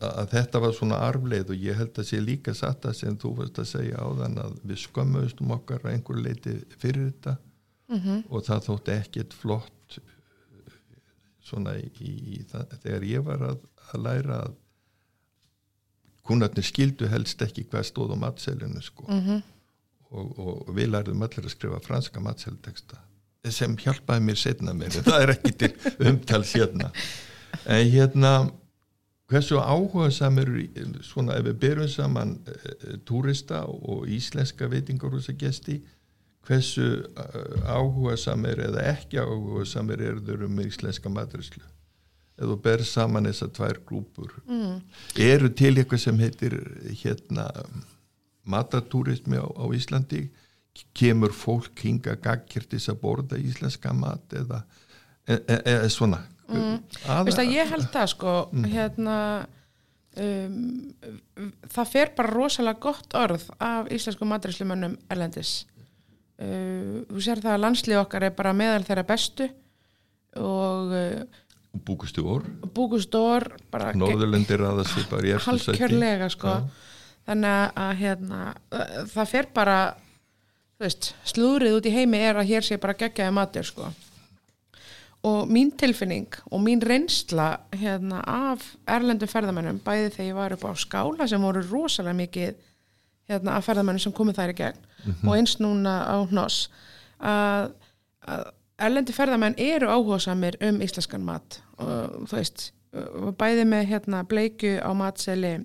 að 0.00 0.28
þetta 0.30 0.60
var 0.60 0.72
svona 0.72 1.00
arfleið 1.08 1.50
og 1.50 1.64
ég 1.68 1.76
held 1.76 1.98
að 1.98 2.08
sé 2.10 2.20
líka 2.20 2.54
satt 2.54 2.84
að 2.84 2.98
sem 3.00 3.18
þú 3.18 3.34
veist 3.40 3.58
að 3.58 3.72
segja 3.72 3.96
á 4.00 4.08
þann 4.20 4.38
að 4.38 4.52
við 4.62 4.78
skömmuðstum 4.84 5.50
okkar 5.50 5.80
að 5.84 5.92
einhver 5.92 6.22
leiti 6.22 6.58
fyrir 6.78 7.10
þetta 7.10 7.36
mm 7.88 7.98
-hmm. 7.98 8.22
og 8.28 8.44
það 8.44 8.66
þótti 8.68 8.92
ekkit 8.92 9.34
flott 9.34 9.98
svona 11.46 11.76
í, 11.78 11.88
í 12.00 12.44
það, 12.50 12.78
þegar 12.82 13.04
ég 13.04 13.24
var 13.24 13.42
að, 13.42 13.58
að 13.92 14.00
læra 14.02 14.38
að 14.46 14.54
kúnarnir 16.26 16.66
skildu 16.66 17.08
helst 17.10 17.42
ekki 17.42 17.66
hvað 17.70 17.88
stóð 17.90 18.14
á 18.14 18.16
matselinu 18.26 18.82
sko. 18.82 19.06
Mm 19.08 19.22
-hmm. 19.26 19.42
og, 20.10 20.38
og 20.38 20.74
við 20.76 20.92
lærðum 20.94 21.22
allir 21.22 21.46
að 21.46 21.54
skrifa 21.54 21.80
franska 21.80 22.20
matselteksta 22.20 23.02
sem 23.52 23.76
hjálpaði 23.78 24.24
mér 24.26 24.38
setna 24.40 24.74
mér 24.74 24.94
það 25.06 25.22
er 25.22 25.32
ekki 25.36 25.52
til 25.60 25.72
umtals 26.10 26.52
hérna 26.56 26.90
en 27.64 27.90
hérna 27.90 28.32
hversu 29.30 29.58
áhuga 29.58 30.10
samir 30.14 30.50
svona 31.06 31.38
ef 31.38 31.46
við 31.48 31.60
berum 31.62 31.90
saman 31.90 32.36
e, 32.46 32.54
e, 32.54 32.96
túrista 33.06 33.64
og 33.66 34.06
íslenska 34.08 34.68
veitingarhúsa 34.70 35.34
gesti 35.38 35.80
hversu 36.46 37.06
áhuga 37.66 38.16
samir 38.20 38.62
eða 38.68 38.86
ekki 38.92 39.18
áhuga 39.22 39.66
samir 39.66 40.02
eru 40.02 40.22
þau 40.26 40.46
um 40.46 40.60
íslenska 40.62 41.10
maturislu 41.10 41.64
eða 42.36 42.56
ber 42.62 42.84
saman 42.84 43.28
þessar 43.30 43.52
tvær 43.56 43.78
grúpur 43.88 44.34
mm. 44.44 44.80
eru 45.26 45.50
til 45.56 45.74
eitthvað 45.76 46.02
sem 46.04 46.18
heitir 46.20 46.56
hérna 47.02 47.48
matatúrismi 48.46 49.40
á, 49.40 49.46
á 49.46 49.64
Íslandi 49.74 50.26
kemur 50.96 51.32
fólk 51.32 51.84
hinga 51.86 52.16
gagkirtis 52.20 52.90
að 52.92 53.00
borða 53.02 53.38
íslenska 53.40 53.92
mat 53.96 54.36
eða, 54.36 54.62
eða 55.26 55.60
e, 55.64 55.76
e, 55.86 55.92
svona 55.92 56.20
mm. 56.48 56.80
Vist 57.26 57.40
að 57.40 57.54
ég 57.54 57.70
held 57.72 57.88
það 57.94 58.10
sko 58.12 58.34
mm. 58.52 58.66
hérna 58.74 59.16
um, 60.20 60.58
það 61.72 61.92
fer 61.94 62.12
bara 62.18 62.34
rosalega 62.34 62.82
gott 62.82 63.16
orð 63.16 63.48
af 63.56 63.90
íslensku 63.92 64.28
maturislumönnum 64.28 64.98
erlendis 65.12 65.58
uh, 66.40 67.02
þú 67.08 67.24
sér 67.24 67.42
það 67.44 67.56
að 67.56 67.64
landslið 67.64 68.02
okkar 68.04 68.28
er 68.28 68.36
bara 68.36 68.56
meðal 68.56 68.84
þeirra 68.86 69.08
bestu 69.08 69.48
og 70.36 70.92
uh, 70.92 71.42
Búkustór 71.84 72.46
Búkustór 72.74 73.48
Norðurlendir 73.72 74.64
sæti 74.86 75.36
Halkjörlega 75.44 76.30
sko 76.32 76.48
ja. 76.48 76.64
þannig 77.28 77.78
að 77.84 77.94
hérna 78.00 78.42
það 79.12 79.30
fer 79.32 79.48
bara 79.54 79.78
veist, 80.80 81.14
slúrið 81.24 81.78
út 81.78 81.88
í 81.88 81.94
heimi 81.94 82.20
er 82.20 82.40
að 82.40 82.50
hér 82.52 82.66
sé 82.66 82.80
bara 82.80 82.96
gegjaði 82.98 83.36
matur 83.36 83.68
sko 83.68 83.90
og 85.26 85.48
mín 85.50 85.72
tilfinning 85.78 86.28
og 86.50 86.60
mín 86.62 86.82
reynsla 86.84 87.48
hérna 87.74 88.20
af 88.30 88.76
erlendum 88.86 89.30
ferðamennum 89.30 89.80
bæði 89.84 90.12
þegar 90.14 90.28
ég 90.28 90.38
var 90.38 90.54
upp 90.56 90.66
á 90.68 90.72
skála 90.78 91.28
sem 91.28 91.42
voru 91.42 91.64
rosalega 91.66 92.20
mikið 92.20 92.60
hérna 93.30 93.56
af 93.56 93.66
ferðamennum 93.66 94.02
sem 94.02 94.14
komið 94.14 94.38
þær 94.38 94.52
í 94.52 94.58
gegn 94.60 94.78
mm 94.78 95.12
-hmm. 95.12 95.28
og 95.28 95.36
eins 95.36 95.56
núna 95.58 95.94
á 96.06 96.16
hnoss 96.30 96.68
að, 97.18 97.72
að 98.22 98.44
erlendi 98.82 99.14
ferðamenn 99.16 99.56
eru 99.60 99.88
áhugasamir 99.88 100.58
um 100.64 100.82
íslenskan 100.84 101.24
mat 101.24 101.60
og 101.80 102.26
þú 102.28 102.36
veist 102.36 102.70
bæði 103.40 103.64
með 103.68 103.88
hérna 103.90 104.22
bleikju 104.28 104.76
á 104.80 104.90
matseli 104.96 105.56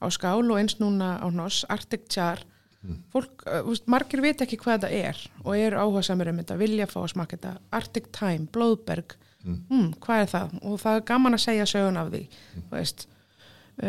á 0.00 0.06
skál 0.12 0.44
og 0.48 0.56
eins 0.60 0.78
núna 0.80 1.18
á 1.20 1.26
hnoss, 1.28 1.64
Arctic 1.68 2.08
Char 2.12 2.42
mm. 2.82 3.00
fólk, 3.12 3.44
veist, 3.66 3.88
margir 3.90 4.22
veit 4.24 4.40
ekki 4.44 4.58
hvað 4.60 4.84
þetta 4.84 5.08
er 5.10 5.24
og 5.44 5.56
eru 5.56 5.80
áhugasamir 5.80 6.32
um 6.32 6.40
þetta 6.40 6.60
vilja 6.60 6.88
fá 6.90 7.00
að 7.02 7.10
smaka 7.14 7.36
þetta, 7.36 7.54
Arctic 7.76 8.08
Time 8.16 8.48
Blóðberg, 8.52 9.16
mm. 9.44 9.58
hmm, 9.70 9.90
hvað 10.04 10.24
er 10.24 10.32
það 10.34 10.56
og 10.62 10.80
það 10.84 11.00
er 11.00 11.08
gaman 11.12 11.36
að 11.38 11.44
segja 11.46 11.68
sögun 11.68 12.00
af 12.00 12.12
því 12.14 12.22
mm. 12.28 12.64
þú 12.70 12.78
veist 12.78 13.06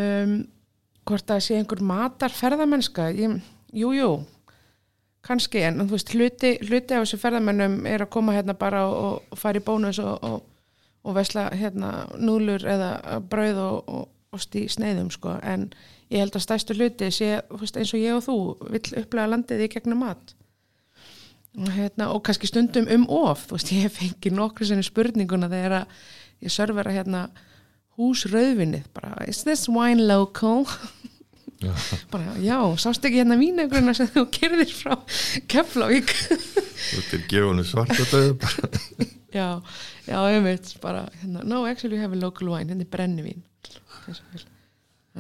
um, 0.02 0.36
hvort 1.08 1.34
að 1.34 1.44
sé 1.48 1.58
einhver 1.58 1.84
matar 1.84 2.36
ferðamennska 2.36 3.10
jújú 3.12 3.92
jú, 3.98 4.12
kannski 5.26 5.62
en 5.68 5.84
þú 5.84 5.92
veist 5.94 6.14
hluti, 6.16 6.56
hluti 6.66 6.96
af 6.96 7.06
þessu 7.06 7.20
ferðamennum 7.22 7.86
er 7.90 8.06
að 8.06 8.14
koma 8.14 8.34
hérna 8.34 8.56
bara 8.58 8.86
og, 8.90 9.22
og 9.30 9.38
fara 9.40 9.62
í 9.62 9.66
bónus 9.66 10.00
og, 10.02 10.18
og 10.22 10.40
og 11.04 11.16
vesla 11.18 11.50
hérna 11.58 11.92
núlur 12.22 12.66
eða 12.68 13.20
brauð 13.30 13.62
og, 13.62 13.90
og 13.90 14.36
ost 14.38 14.56
í 14.56 14.68
sneiðum 14.72 15.10
sko 15.12 15.36
en 15.44 15.70
ég 16.12 16.22
held 16.22 16.38
að 16.38 16.46
stæstu 16.46 16.76
hluti 16.78 17.10
sé 17.14 17.32
veist, 17.50 17.78
eins 17.78 17.94
og 17.96 18.04
ég 18.04 18.18
og 18.18 18.26
þú 18.28 18.38
vill 18.70 19.02
upplega 19.02 19.32
landið 19.34 19.66
í 19.66 19.70
gegnum 19.74 20.04
mat 20.06 20.36
hérna, 21.52 22.12
og 22.14 22.22
kannski 22.24 22.48
stundum 22.48 22.88
um 22.94 23.08
of 23.12 23.48
þú 23.50 23.58
veist 23.58 23.74
ég 23.76 23.96
fengi 23.96 24.34
nokkru 24.36 24.68
sinni 24.70 24.86
spurninguna 24.86 25.50
þegar 25.52 25.88
ég 26.42 26.54
servera 26.54 26.94
hérna 26.96 27.26
húsröðvinnið 27.98 28.88
bara 28.94 29.26
is 29.28 29.44
this 29.44 29.68
wine 29.70 30.08
local? 30.08 30.68
Bara 32.14 32.36
já, 32.42 32.58
sást 32.82 33.06
ekki 33.06 33.22
hérna 33.22 33.38
vínagrunna 33.40 33.94
sem 33.98 34.10
þú 34.12 34.26
kerðir 34.34 34.72
frá 34.74 34.96
Keflavík? 35.52 36.10
Þetta 36.10 37.18
er 37.18 37.26
gefunni 37.30 37.66
svart 37.68 37.94
að 37.96 38.16
döðu 38.16 39.10
Já, 39.32 39.62
já, 40.10 40.18
einmitt 40.28 40.74
bara, 40.84 41.06
hérna, 41.22 41.46
no, 41.48 41.66
actually 41.66 41.96
we 41.96 42.02
have 42.02 42.12
a 42.12 42.20
local 42.20 42.50
wine 42.52 42.68
hérna 42.68 42.84
er 42.84 42.90
brennivín. 42.92 43.46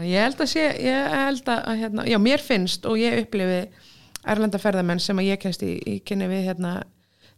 Ég 0.03 0.19
held 0.19 0.41
að 0.43 0.49
sé, 0.51 0.65
ég 0.83 1.13
held 1.15 1.47
að 1.47 1.77
hérna, 1.79 2.03
já, 2.09 2.17
mér 2.19 2.43
finnst 2.43 2.83
og 2.89 2.99
ég 2.99 3.21
upplifi 3.21 3.61
erlenda 4.27 4.59
ferðamenn 4.59 4.99
sem 4.99 5.19
að 5.19 5.29
ég 5.29 5.39
kennst 5.39 5.63
í, 5.63 5.77
í 5.79 5.95
kynni 6.03 6.27
við, 6.27 6.43
hérna 6.49 6.73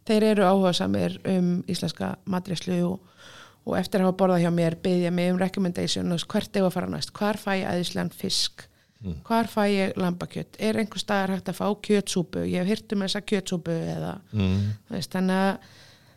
þeir 0.08 0.28
eru 0.32 0.48
áhuga 0.48 0.74
samir 0.76 1.16
um 1.30 1.56
íslenska 1.70 2.16
matrislu 2.26 2.80
og, 2.88 3.26
og 3.64 3.78
eftir 3.78 4.02
að 4.02 4.10
hafa 4.10 4.18
borðað 4.24 4.44
hjá 4.44 4.52
mér 4.58 4.76
byggja 4.82 5.14
mig 5.14 5.30
um 5.32 5.40
recommendation 5.40 6.10
hvert 6.10 6.56
er 6.58 6.66
að 6.66 6.74
fara 6.74 6.90
næst, 6.90 7.14
hvar 7.14 7.38
fæ 7.38 7.52
ég 7.60 7.68
aðeinslegan 7.70 8.12
fisk 8.18 8.66
mm. 9.04 9.22
hvar 9.28 9.50
fæ 9.52 9.62
ég 9.70 9.96
lambakjött 10.00 10.58
er 10.58 10.80
einhver 10.80 11.02
staðar 11.02 11.36
hægt 11.36 11.52
að 11.52 11.60
fá 11.60 11.66
kjötsúpu 11.88 12.44
ég 12.48 12.60
hef 12.60 12.72
hyrt 12.72 12.96
um 12.96 13.06
þessa 13.06 13.24
kjötsúpu 13.24 13.78
eða 13.94 14.18
mm. 14.32 14.60
veist, 14.90 15.12
þannig 15.14 15.42
að 15.46 15.72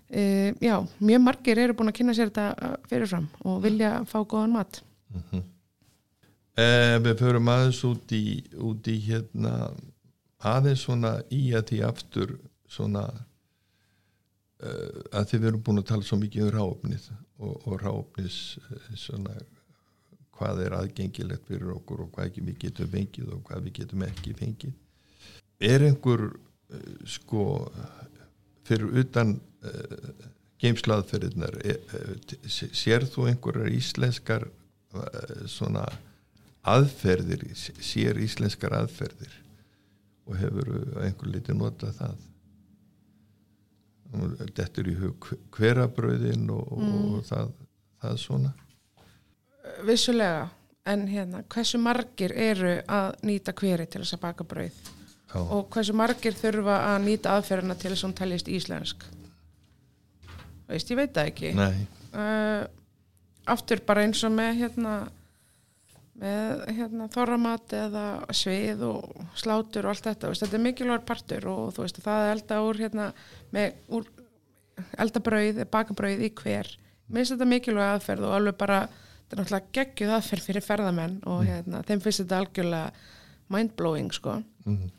Uh, 0.08 0.56
já, 0.64 0.88
mjög 1.04 1.20
margir 1.20 1.60
eru 1.60 1.74
búin 1.76 1.92
að 1.92 1.98
kynna 1.98 2.14
sér 2.16 2.30
þetta 2.30 2.44
eh, 2.64 2.76
fyrirfram 2.88 3.26
og 3.44 3.58
vilja 3.60 3.90
fá 4.08 4.22
góðan 4.24 4.54
mat 4.56 4.78
mm 5.12 5.24
-hmm. 5.32 5.42
eh, 6.64 6.96
Við 7.04 7.20
förum 7.20 7.50
aðeins 7.52 7.84
út 7.84 8.12
í, 8.16 8.44
út 8.56 8.88
í 8.88 8.96
hérna 9.04 9.74
aðeins 10.40 10.86
svona 10.88 11.12
í 11.28 11.52
að 11.52 11.66
því 11.68 11.82
aftur 11.84 12.40
svona 12.70 13.04
uh, 14.64 15.02
að 15.12 15.28
þið 15.34 15.44
verum 15.44 15.64
búin 15.64 15.84
að 15.84 15.90
tala 15.92 16.08
svo 16.08 16.18
mikið 16.18 16.44
um 16.44 16.56
ráfnið 16.56 17.12
og, 17.38 17.68
og 17.68 17.82
ráfnis 17.82 18.60
svona 18.96 19.36
hvað 20.38 20.64
er 20.66 20.76
aðgengilegt 20.78 21.48
fyrir 21.50 21.74
okkur 21.76 22.06
og 22.06 22.12
hvað 22.16 22.30
ekki 22.30 22.46
við 22.48 22.60
getum 22.66 22.92
fengið 22.94 23.32
og 23.36 23.44
hvað 23.48 23.64
við 23.68 23.78
getum 23.82 24.04
ekki 24.08 24.34
fengið. 24.38 24.76
Er 25.68 25.86
einhver 25.88 26.28
uh, 26.30 26.92
sko 27.10 27.46
fyrir 28.68 29.02
utan 29.02 29.38
uh, 29.66 30.12
geimslaðferðinar 30.62 31.58
uh, 31.62 32.36
sér 32.48 33.08
þú 33.10 33.30
einhverjar 33.32 33.74
íslenskar 33.74 34.48
uh, 34.48 35.48
svona 35.50 35.86
aðferðir 36.68 37.48
sér 37.56 38.20
íslenskar 38.22 38.76
aðferðir? 38.82 39.44
Og 40.28 40.36
hefur 40.36 40.74
einhver 41.06 41.30
liti 41.32 41.54
notað 41.56 41.94
það? 42.02 42.24
Þetta 44.58 44.82
er 44.82 44.90
í 44.92 44.96
hug 45.00 45.28
hverabröðin 45.56 46.50
og, 46.52 46.74
mm. 46.80 46.98
og 47.16 47.24
það, 47.28 47.54
það 48.04 48.20
svona 48.24 48.52
Vissulega 49.88 50.48
en 50.88 51.08
hérna 51.12 51.44
hversu 51.52 51.80
margir 51.82 52.32
eru 52.32 52.78
að 52.88 53.18
nýta 53.28 53.54
hveri 53.58 53.88
til 53.92 54.04
þess 54.04 54.16
að 54.16 54.24
baka 54.24 54.48
bröð 54.48 54.78
Já. 55.34 55.40
og 55.42 55.68
hversu 55.74 55.96
margir 55.98 56.38
þurfa 56.38 56.78
að 56.94 56.98
nýta 57.10 57.36
aðferðina 57.36 57.76
til 57.76 57.92
þess 57.92 58.04
að 58.04 58.08
hún 58.08 58.18
teljist 58.22 58.52
íslensk? 58.52 59.06
Veist, 60.68 60.90
ég 60.92 61.00
veit 61.00 61.14
það 61.16 61.30
ekki. 61.32 61.52
Uh, 62.12 62.64
aftur 63.48 63.84
bara 63.88 64.04
eins 64.08 64.24
og 64.28 64.34
með 64.36 64.62
hérna 64.64 64.98
með 66.18 66.64
hérna 66.74 67.08
þorramat 67.14 67.74
eða 67.78 68.06
svið 68.34 68.84
og 68.88 69.26
slátur 69.38 69.86
og 69.86 69.94
allt 69.94 70.08
þetta, 70.08 70.32
veist, 70.32 70.44
þetta 70.44 70.58
er 70.58 70.64
mikilvægur 70.64 71.04
partur 71.06 71.50
og 71.52 71.76
þú 71.76 71.84
veist 71.84 72.00
það 72.02 72.24
er 72.24 72.32
elda 72.34 72.62
úr 72.66 72.80
hérna 72.82 73.10
með 73.54 73.76
úr 73.94 74.08
eldabrauð, 74.98 75.62
bakabrauð 75.74 76.24
í 76.26 76.32
hver. 76.38 76.72
Mér 77.08 77.22
finnst 77.22 77.36
þetta 77.36 77.50
mikilvæg 77.52 77.92
aðferð 77.92 78.28
og 78.28 78.34
alveg 78.38 78.58
bara 78.60 78.80
þetta 79.28 79.36
er 79.36 79.42
náttúrulega 79.42 79.76
geggjuð 79.76 80.14
aðferð 80.16 80.48
fyrir 80.48 80.64
ferðamenn 80.64 81.18
og 81.28 81.42
mm. 81.42 81.50
hérna, 81.52 81.82
þeim 81.88 82.04
finnst 82.04 82.24
þetta 82.24 82.40
algjörlega 82.42 82.92
mindblowing 83.54 84.14
sko 84.16 84.38
mm. 84.66 84.92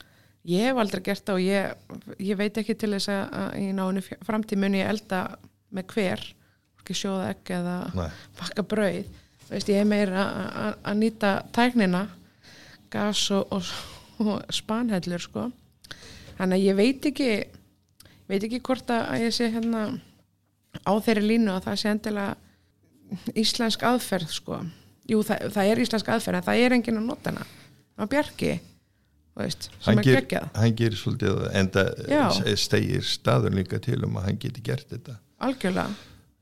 ég 0.53 0.69
hef 0.69 0.81
aldrei 0.83 1.05
gert 1.09 1.25
það 1.25 1.39
og 1.39 1.47
ég, 1.47 2.19
ég 2.29 2.41
veit 2.41 2.61
ekki 2.61 2.77
til 2.77 2.93
þess 2.97 3.13
að 3.15 3.57
í 3.61 3.71
náinu 3.77 4.05
framtíð 4.27 4.63
muni 4.65 4.83
ég 4.83 4.93
elda 4.93 5.23
með 5.73 5.95
hver 5.95 6.27
ekki 6.81 6.97
sjóða 6.97 7.31
ekki 7.33 7.57
eða 7.59 7.79
Nei. 7.97 8.09
bakka 8.39 8.65
brauð 8.69 9.09
veist 9.49 9.73
ég 9.73 9.81
er 9.81 9.89
meira 9.89 10.27
að 10.85 11.01
nýta 11.01 11.33
tæknina 11.57 12.05
gas 12.93 13.23
og, 13.33 13.49
og, 13.53 13.73
og 14.21 14.53
spanhellur 14.53 15.25
sko 15.25 15.47
þannig 16.37 16.59
að 16.59 16.67
ég 16.67 16.77
veit 16.79 17.09
ekki 17.11 17.31
veit 18.29 18.45
ekki 18.45 18.61
hvort 18.65 18.93
að 18.93 19.25
ég 19.25 19.35
sé 19.35 19.49
hérna 19.53 19.87
á 20.85 20.93
þeirri 21.01 21.33
línu 21.33 21.55
að 21.55 21.65
það 21.69 21.81
sé 21.81 21.93
endilega 21.93 22.37
íslensk 23.39 23.85
aðferð 23.87 24.35
sko. 24.35 24.63
Jú 25.09 25.23
það, 25.25 25.47
það 25.55 25.71
er 25.71 25.83
íslensk 25.85 26.11
aðferð 26.15 26.41
en 26.41 26.49
það 26.49 26.65
er 26.65 26.77
enginn 26.77 27.01
að 27.01 27.09
nota 27.09 27.33
hana. 27.33 27.47
Á 27.99 28.03
bjargi 28.11 28.53
veist, 29.39 29.69
hann, 29.87 30.03
ger, 30.03 30.27
hann 30.55 30.77
gerir 30.77 30.99
svolítið 30.99 31.43
enda 31.57 31.85
stegir 32.59 33.05
staður 33.07 33.55
líka 33.55 33.79
til 33.83 34.01
um 34.07 34.17
að 34.19 34.29
hann 34.29 34.41
geti 34.43 34.63
gert 34.67 34.89
þetta. 34.91 35.19
Algjörlega. 35.47 35.95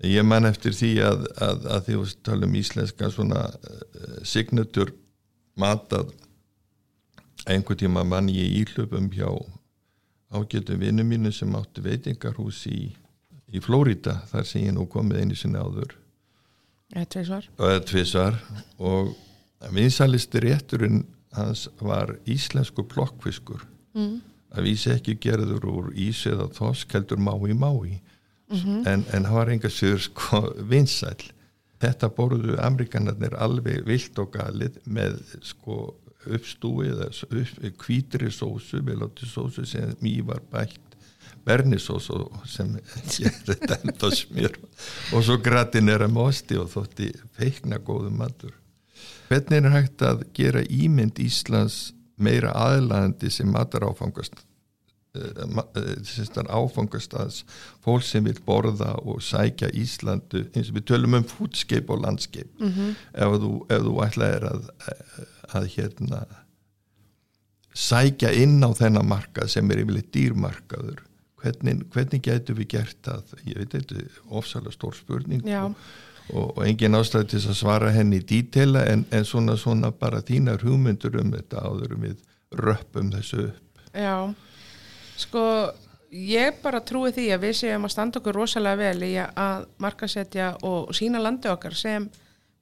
Ég 0.04 0.24
man 0.28 0.44
eftir 0.48 0.74
því 0.76 0.92
að, 1.04 1.26
að, 1.40 1.66
að 1.72 1.84
því 1.86 1.98
að 1.98 2.14
tala 2.28 2.48
um 2.48 2.56
íslenska 2.60 3.10
svona 3.12 3.42
uh, 3.48 4.16
signatur 4.28 4.92
matað. 5.56 6.12
Einhver 7.48 7.78
tíma 7.80 8.02
mann 8.04 8.28
ég 8.32 8.58
ílöpum 8.64 9.08
hjá 9.14 9.28
ágætu 10.34 10.76
vinnu 10.80 11.04
mínu 11.06 11.30
sem 11.32 11.52
átti 11.56 11.84
veitingarhús 11.84 12.64
í, 12.68 12.90
í 13.54 13.62
Flórida 13.62 14.18
þar 14.32 14.48
sem 14.48 14.66
ég 14.66 14.74
nú 14.76 14.88
komið 14.90 15.22
einu 15.22 15.38
sinni 15.38 15.60
áður 15.60 15.94
tvísvar 17.88 18.36
og 18.78 19.14
vinsalisti 19.74 20.42
rétturinn 20.44 21.04
hans 21.36 21.66
var 21.80 22.14
íslensku 22.30 22.84
plokkfiskur 22.88 23.64
mm. 23.96 24.18
að 24.56 24.68
vísi 24.68 24.92
ekki 24.94 25.16
gerður 25.20 25.66
úr 25.70 25.88
ís 25.92 26.22
eða 26.30 26.48
þosk 26.56 26.94
heldur 26.96 27.20
mái 27.20 27.56
mái. 27.58 28.00
En, 28.86 29.02
en 29.10 29.24
hann 29.26 29.34
var 29.34 29.50
enga 29.50 29.70
sér 29.72 29.98
sko 29.98 30.44
vinsæl 30.70 31.18
þetta 31.82 32.10
borðu 32.14 32.56
amerikanarnir 32.62 33.34
alveg 33.42 33.82
vilt 33.88 34.18
og 34.22 34.32
galið 34.36 34.78
með 34.86 35.18
sko 35.44 35.96
uppstúi 36.26 36.88
eða 36.90 37.10
upp, 37.10 37.82
hvítri 37.82 38.30
sósu 38.34 38.80
velótti 38.86 39.28
sósu 39.28 39.66
sem 39.68 39.92
mý 40.02 40.20
var 40.26 40.42
bætt 40.50 40.85
bernisós 41.46 42.08
sem 42.50 42.74
gerir 43.10 43.42
þetta 43.46 44.10
smjör. 44.14 44.58
Og 45.14 45.26
svo 45.26 45.38
gratinera 45.42 46.08
mosti 46.10 46.58
og 46.58 46.70
þótti 46.72 47.12
feikna 47.38 47.78
góðum 47.78 48.18
matur. 48.22 48.54
Hvernig 49.28 49.62
er 49.62 49.74
hægt 49.74 50.02
að 50.06 50.26
gera 50.36 50.62
ímynd 50.62 51.18
Íslands 51.22 51.92
meira 52.16 52.52
aðlæðandi 52.56 53.30
sem 53.32 53.50
matar 53.52 53.86
áfangast 53.86 54.44
áfangastads 56.48 57.44
fólk 57.84 58.04
sem 58.04 58.24
vil 58.24 58.38
borða 58.44 58.94
og 59.02 59.22
sækja 59.24 59.70
Íslandu 59.72 60.42
eins 60.52 60.70
og 60.70 60.76
við 60.76 60.86
tölum 60.90 61.16
um 61.18 61.24
fútskeip 61.24 61.90
og 61.90 62.02
landskeip 62.04 62.50
mm 62.60 62.72
-hmm. 62.72 62.94
ef 63.12 63.40
þú, 63.42 63.52
þú 63.68 63.94
ætlaðir 64.06 64.44
að, 64.50 64.70
að 65.54 65.64
hérna 65.76 66.26
sækja 67.74 68.32
inn 68.32 68.64
á 68.64 68.70
þennan 68.72 69.08
markað 69.08 69.48
sem 69.48 69.70
er 69.70 69.78
yfirleitt 69.84 70.12
dýrmarkaður 70.12 71.05
hvernig, 71.46 71.86
hvernig 71.94 72.22
getur 72.24 72.58
við 72.58 72.68
gert 72.74 72.98
það? 73.06 73.36
Ég 73.46 73.60
veit 73.60 73.76
þetta 73.76 74.00
er 74.00 74.18
ofsalega 74.40 74.74
stór 74.74 74.96
spurning 74.96 75.46
og, 75.60 75.78
og, 76.32 76.50
og 76.56 76.62
engin 76.66 76.98
ástæði 76.98 77.30
til 77.34 77.42
að 77.44 77.58
svara 77.60 77.92
henni 77.94 78.20
í 78.20 78.26
dítela 78.26 78.84
en, 78.90 79.06
en 79.14 79.26
svona, 79.28 79.56
svona 79.60 79.92
bara 79.94 80.22
þínar 80.26 80.64
hugmyndur 80.66 81.20
um 81.22 81.32
þetta 81.36 81.64
áður 81.64 81.96
við 82.02 82.20
röppum 82.56 83.10
þessu 83.14 83.48
upp. 83.48 83.80
Já. 83.96 84.34
Sko, 85.16 85.42
ég 86.12 86.60
bara 86.62 86.82
trúi 86.84 87.12
því 87.14 87.30
að 87.34 87.48
við 87.48 87.58
séum 87.62 87.88
að 87.88 87.94
standa 87.94 88.20
okkur 88.20 88.42
rosalega 88.42 88.82
vel 88.82 89.08
í 89.08 89.14
að 89.22 89.66
markasetja 89.82 90.52
og 90.66 90.92
sína 90.96 91.22
landi 91.22 91.50
okkar 91.52 91.76
sem 91.78 92.08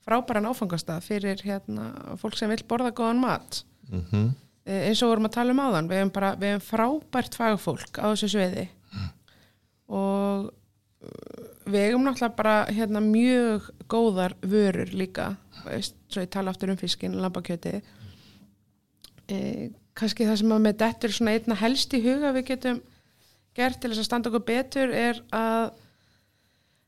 frábæran 0.04 0.48
áfangastað 0.50 1.04
fyrir 1.06 1.40
hérna, 1.44 1.90
fólk 2.20 2.36
sem 2.38 2.50
vil 2.52 2.62
borða 2.68 2.92
góðan 2.92 3.22
mat. 3.22 3.64
Mm 3.88 4.04
-hmm. 4.10 4.32
Eins 4.64 5.02
og 5.04 5.12
vorum 5.12 5.28
að 5.28 5.34
tala 5.36 5.54
um 5.54 5.62
áðan 5.64 5.88
við 5.90 6.00
hefum, 6.00 6.12
bara, 6.14 6.34
við 6.40 6.54
hefum 6.54 6.66
frábært 6.68 7.38
fagfólk 7.38 8.00
á 8.00 8.06
þessu 8.12 8.30
sviði. 8.32 8.68
Mm. 8.94 9.10
og 9.98 10.52
við 11.68 11.82
hefum 11.88 12.06
náttúrulega 12.06 12.36
bara 12.38 12.54
hérna, 12.72 13.00
mjög 13.04 13.66
góðar 13.90 14.36
vörur 14.40 14.92
líka. 14.96 15.34
Veist, 15.64 15.96
svo 16.08 16.24
ég 16.24 16.32
tala 16.32 16.52
aftur 16.52 16.72
um 16.72 16.80
fiskin, 16.80 17.18
lambakjöti 17.20 17.78
e, 19.30 19.70
kannski 19.96 20.26
það 20.28 20.40
sem 20.40 20.52
að 20.54 20.66
með 20.66 20.76
dettur 20.82 21.14
svona 21.14 21.36
einna 21.36 21.56
helst 21.58 21.96
í 21.96 22.02
huga 22.04 22.32
við 22.36 22.48
getum 22.52 22.80
gert 23.56 23.80
til 23.80 23.92
þess 23.92 24.02
að 24.02 24.08
standa 24.08 24.30
okkur 24.30 24.46
betur 24.48 24.94
er 24.94 25.20
að 25.34 25.72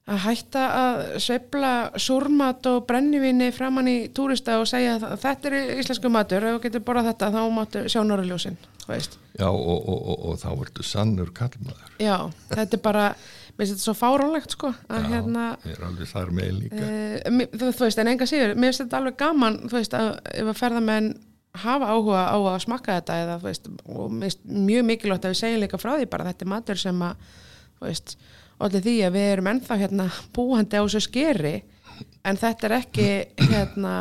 að 0.07 0.21
hætta 0.23 0.65
að 0.71 1.01
sveifla 1.23 1.73
surmat 1.99 2.67
og 2.71 2.85
brennivinni 2.87 3.49
framann 3.55 3.89
í 3.91 3.97
túrista 4.15 4.61
og 4.61 4.69
segja 4.71 5.01
að 5.01 5.17
þetta 5.25 5.51
er 5.51 5.81
íslensku 5.81 6.11
matur 6.15 6.47
og 6.53 6.61
getur 6.63 6.85
borðað 6.87 7.11
þetta 7.11 7.31
þá 7.35 7.41
máttu 7.57 7.83
sjá 7.91 8.01
norðurljósin 8.07 8.61
Já 8.87 9.49
og, 9.51 9.59
og, 9.67 9.89
og, 9.99 10.21
og 10.31 10.39
þá 10.39 10.51
ertu 10.53 10.87
sannur 10.87 11.33
kallmaður 11.35 11.97
Já, 11.99 12.31
þetta 12.53 12.79
er 12.79 12.85
bara 12.85 13.09
mér 13.57 13.65
finnst 13.65 13.73
þetta 13.75 13.87
svo 13.89 13.97
fáránlegt 13.99 14.55
sko 14.55 14.71
að, 14.71 15.01
Já, 15.01 15.09
hérna, 15.17 15.47
ég 15.65 15.75
er 15.75 15.87
alveg 15.89 16.11
þar 16.11 16.33
með 16.37 16.51
líka. 16.61 16.83
E, 16.87 17.47
þú, 17.57 17.71
þú 17.71 17.87
veist, 17.87 18.03
en 18.03 18.11
enga 18.13 18.29
síður 18.31 18.55
mér 18.55 18.71
finnst 18.71 18.85
þetta 18.85 19.01
alveg 19.01 19.19
gaman, 19.23 19.59
þú 19.65 19.79
veist, 19.81 19.97
að 19.97 20.11
ef 20.37 20.51
að 20.53 20.61
ferða 20.61 20.83
menn 20.85 21.11
hafa 21.57 21.89
áhuga 21.89 22.23
á 22.31 22.37
að 22.37 22.59
smakka 22.67 22.99
þetta 23.01 23.19
eða 23.25 23.37
þú 23.41 23.49
veist, 23.49 23.71
og 23.89 24.13
mér 24.13 24.29
finnst 24.29 24.47
mjög 24.69 24.89
mikilvægt 24.91 25.27
að 25.27 25.35
við 25.35 25.41
segjum 25.41 25.63
líka 25.65 25.81
frá 25.81 25.93
því 25.97 26.09
bara 26.13 26.29
þetta 26.29 26.47
er 26.47 26.53
matur 26.53 26.83
sem 26.85 27.07
að, 27.09 27.31
þú 27.79 27.89
veist 27.89 28.17
allir 28.63 28.85
því 28.85 28.97
að 29.07 29.17
við 29.19 29.33
erum 29.33 29.51
ennþá 29.53 29.81
hérna 29.83 30.07
búandi 30.37 30.79
á 30.79 30.85
þessu 30.85 31.03
skeri 31.05 31.57
en 32.27 32.39
þetta 32.41 32.69
er 32.69 32.77
ekki 32.81 33.09
hérna 33.51 33.97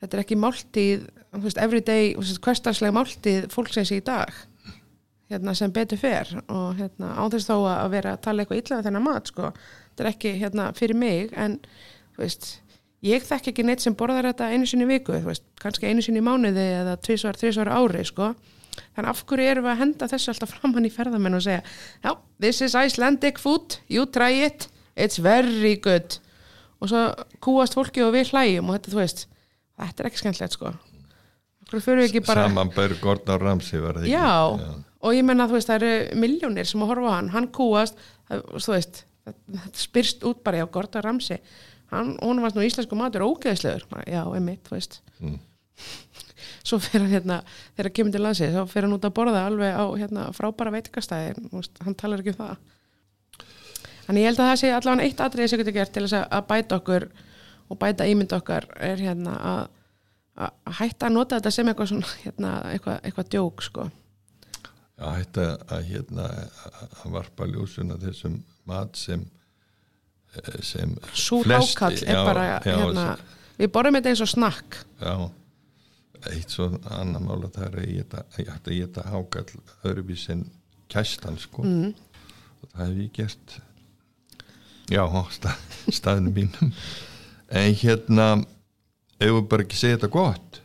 þetta 0.00 0.16
er 0.16 0.22
ekki 0.24 0.40
máltíð 0.40 1.06
everyday, 1.60 2.14
hverstagslega 2.16 2.94
máltíð 2.96 3.48
fólksins 3.52 3.92
í 3.92 4.00
dag 4.04 4.32
hérna, 5.30 5.54
sem 5.58 5.72
betur 5.74 6.00
fer 6.00 6.30
og 6.46 6.76
hérna, 6.78 7.14
áþess 7.22 7.48
þó 7.48 7.56
að 7.70 7.90
vera 7.96 8.14
að 8.14 8.22
tala 8.26 8.44
eitthvað 8.44 8.62
illa 8.62 8.78
af 8.78 8.86
þennan 8.86 9.06
mat 9.06 9.32
sko. 9.32 9.50
þetta 9.88 10.04
er 10.04 10.10
ekki 10.12 10.34
hérna, 10.40 10.68
fyrir 10.76 10.98
mig 11.00 11.34
en 11.34 11.58
veist, 12.20 12.60
ég 13.06 13.24
þekk 13.26 13.50
ekki 13.52 13.64
neitt 13.66 13.84
sem 13.84 13.96
borðar 13.96 14.30
þetta 14.32 14.50
einu 14.52 14.68
sinni 14.68 14.86
viku 14.88 15.16
veist, 15.24 15.44
kannski 15.62 15.88
einu 15.88 16.04
sinni 16.04 16.22
mánuði 16.24 16.66
eða 16.82 16.96
tvísvar, 17.02 17.38
þrísvar 17.40 17.72
ári 17.72 18.04
sko. 18.06 18.34
Þannig 18.96 19.10
af 19.12 19.22
hverju 19.24 19.50
erum 19.50 19.64
við 19.64 19.72
að 19.72 19.80
henda 19.80 20.08
þessu 20.10 20.32
alltaf 20.32 20.50
fram 20.52 20.74
hann 20.76 20.84
í 20.84 20.92
ferðamenn 20.92 21.38
og 21.38 21.44
segja 21.46 21.62
já, 22.04 22.10
this 22.42 22.60
is 22.64 22.74
Icelandic 22.76 23.40
food, 23.40 23.78
you 23.88 24.04
try 24.12 24.44
it 24.44 24.68
it's 24.96 25.22
very 25.22 25.76
good. 25.76 26.18
Og 26.80 26.90
svo 26.90 27.06
kúast 27.44 27.76
fólki 27.76 28.04
og 28.04 28.12
við 28.16 28.32
hlægjum 28.34 28.68
og 28.68 28.76
þetta, 28.76 28.92
þú 28.92 29.00
veist, 29.00 29.24
þetta 29.80 30.02
er 30.02 30.10
ekki 30.10 30.22
skemmtilegt 30.22 30.56
sko. 30.56 30.72
Bara... 31.66 32.44
Saman 32.46 32.70
Berg 32.74 33.00
Gordon 33.02 33.40
Ramsey 33.42 33.80
var 33.82 33.96
það 33.96 34.04
ekki? 34.04 34.12
Já, 34.12 34.60
já, 34.60 34.74
og 35.02 35.16
ég 35.16 35.24
menna 35.26 35.48
þú 35.50 35.56
veist, 35.56 35.70
það 35.70 35.86
eru 35.86 36.20
miljónir 36.22 36.68
sem 36.68 36.84
að 36.84 36.92
horfa 36.92 37.10
á 37.10 37.16
hann, 37.16 37.30
hann 37.34 37.48
kúast 37.54 37.98
þú 38.28 38.74
veist, 38.76 39.00
þetta 39.26 39.80
spyrst 39.80 40.26
út 40.28 40.44
bara 40.46 40.62
á 40.62 40.66
Gordon 40.70 41.02
Ramsey 41.02 41.40
hann, 41.92 42.14
hún 42.22 42.40
var 42.42 42.54
svona 42.54 42.68
íslensku 42.68 42.98
matur 42.98 43.26
ógeðslegur. 43.26 43.86
Já, 44.08 44.22
emitt, 44.38 44.64
þú 44.66 44.76
veist. 44.76 45.00
Mm. 45.20 45.36
Svo 46.66 46.78
fyrir 46.82 47.06
hann 47.06 47.14
hérna, 47.14 47.40
þegar 47.74 47.90
hann 47.90 47.96
kemur 47.98 48.14
til 48.14 48.22
landsið 48.24 48.56
þá 48.56 48.72
fyrir 48.72 48.88
hann 48.88 48.96
út 48.96 49.06
að 49.06 49.14
borða 49.18 49.44
alveg 49.48 49.76
á 49.76 49.84
hérna, 49.98 50.26
frábæra 50.36 50.74
veitikastæði, 50.74 51.46
hann 51.84 51.98
talar 51.98 52.22
ekki 52.22 52.34
um 52.34 52.40
það. 52.40 52.64
Þannig 54.06 54.22
ég 54.22 54.30
held 54.30 54.40
að 54.40 54.50
það 54.50 54.60
sé 54.60 54.72
allavega 54.74 55.06
eitt 55.08 55.22
atrið 55.22 55.48
sem 55.50 55.60
getur 55.60 55.74
gert 55.74 55.94
til 55.94 56.04
þess 56.06 56.18
að 56.30 56.44
bæta 56.50 56.78
okkur 56.78 57.08
og 57.66 57.78
bæta 57.80 58.06
ímynd 58.06 58.34
okkar 58.36 58.68
er 58.86 59.02
hérna 59.02 59.36
að, 59.50 59.62
að 60.46 60.76
hætta 60.80 61.08
að 61.08 61.16
nota 61.16 61.40
þetta 61.40 61.54
sem 61.56 61.70
eitthvað 61.70 61.90
svona, 61.90 62.12
hérna, 62.22 62.52
eitthvað, 62.70 63.00
eitthvað 63.02 63.32
djók 63.34 63.64
sko. 63.66 63.88
Já, 64.96 65.06
hætta 65.10 65.46
að 65.74 65.88
hérna 65.90 66.28
að 67.02 67.16
varpa 67.16 67.48
ljósuna 67.50 67.98
þessum 68.00 68.38
mat 68.68 68.96
sem 68.96 69.26
sem 70.64 70.92
Súr 71.12 71.48
ákall 71.56 71.98
er 72.04 72.22
bara 72.26 72.46
hérna, 72.64 73.08
við 73.56 73.72
borðum 73.74 73.98
þetta 73.98 74.12
eins 74.12 74.24
og 74.26 74.32
snakk. 74.32 74.80
Já 75.00 75.30
eitt 76.32 76.52
svo 76.52 76.68
annar 76.94 77.22
mála 77.22 77.50
það 77.52 77.66
er 77.66 77.78
að 77.78 77.90
ég 77.90 78.50
ætti 78.50 78.72
að 78.72 78.78
geta 78.80 79.04
hákall 79.10 79.62
öðruvís 79.86 80.26
en 80.32 80.44
kæstan 80.92 81.38
sko. 81.40 81.64
Mm. 81.66 81.94
og 82.62 82.70
það 82.72 82.86
hef 82.86 83.00
ég 83.02 83.12
gert 83.16 83.56
já, 84.90 85.02
stað, 85.34 85.64
staðinu 85.98 86.32
mínum. 86.34 86.72
En 87.50 87.74
hérna 87.82 88.28
ef 89.18 89.30
við 89.30 89.44
bara 89.50 89.66
ekki 89.66 89.78
segja 89.80 89.98
þetta 89.98 90.14
gott? 90.14 90.62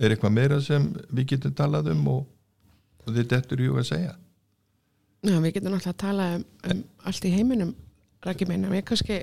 Er 0.00 0.12
eitthvað 0.12 0.34
meira 0.34 0.58
sem 0.64 0.88
við 1.12 1.34
getum 1.34 1.54
talað 1.56 1.92
um 1.92 2.04
og, 2.10 2.26
og 3.04 3.16
þetta 3.16 3.42
er 3.54 3.64
jú 3.66 3.78
að 3.78 3.88
segja? 3.92 4.14
Já, 5.22 5.36
við 5.38 5.54
getum 5.54 5.76
náttúrulega 5.76 5.94
að 5.94 6.02
tala 6.02 6.28
um, 6.36 6.46
um 6.72 6.84
allt 7.06 7.28
í 7.28 7.34
heiminum 7.36 7.74
rækki 8.26 8.48
meina, 8.48 8.70
við 8.72 8.84
kannski 8.90 9.20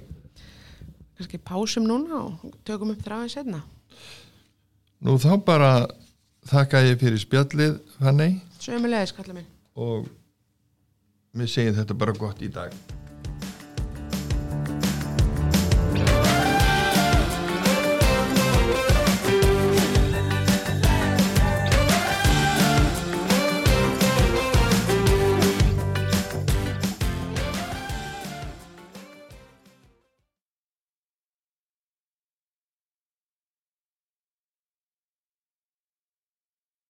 kannski 1.18 1.42
pásum 1.44 1.88
núna 1.88 2.24
og 2.26 2.56
tökum 2.68 2.94
upp 2.94 3.04
þráðið 3.06 3.36
setna 3.38 3.64
Nú 5.00 5.16
þá 5.16 5.32
bara 5.48 5.72
þakka 6.50 6.84
ég 6.90 7.00
fyrir 7.00 7.22
spjallið 7.22 7.78
Fanny 8.00 8.34
Sömulegis, 8.60 9.14
kalla 9.16 9.38
minn. 9.38 9.48
Og 9.80 10.10
við 11.40 11.54
segjum 11.54 11.78
þetta 11.80 11.96
bara 12.02 12.18
gott 12.18 12.42
í 12.44 12.52
dag 12.52 12.76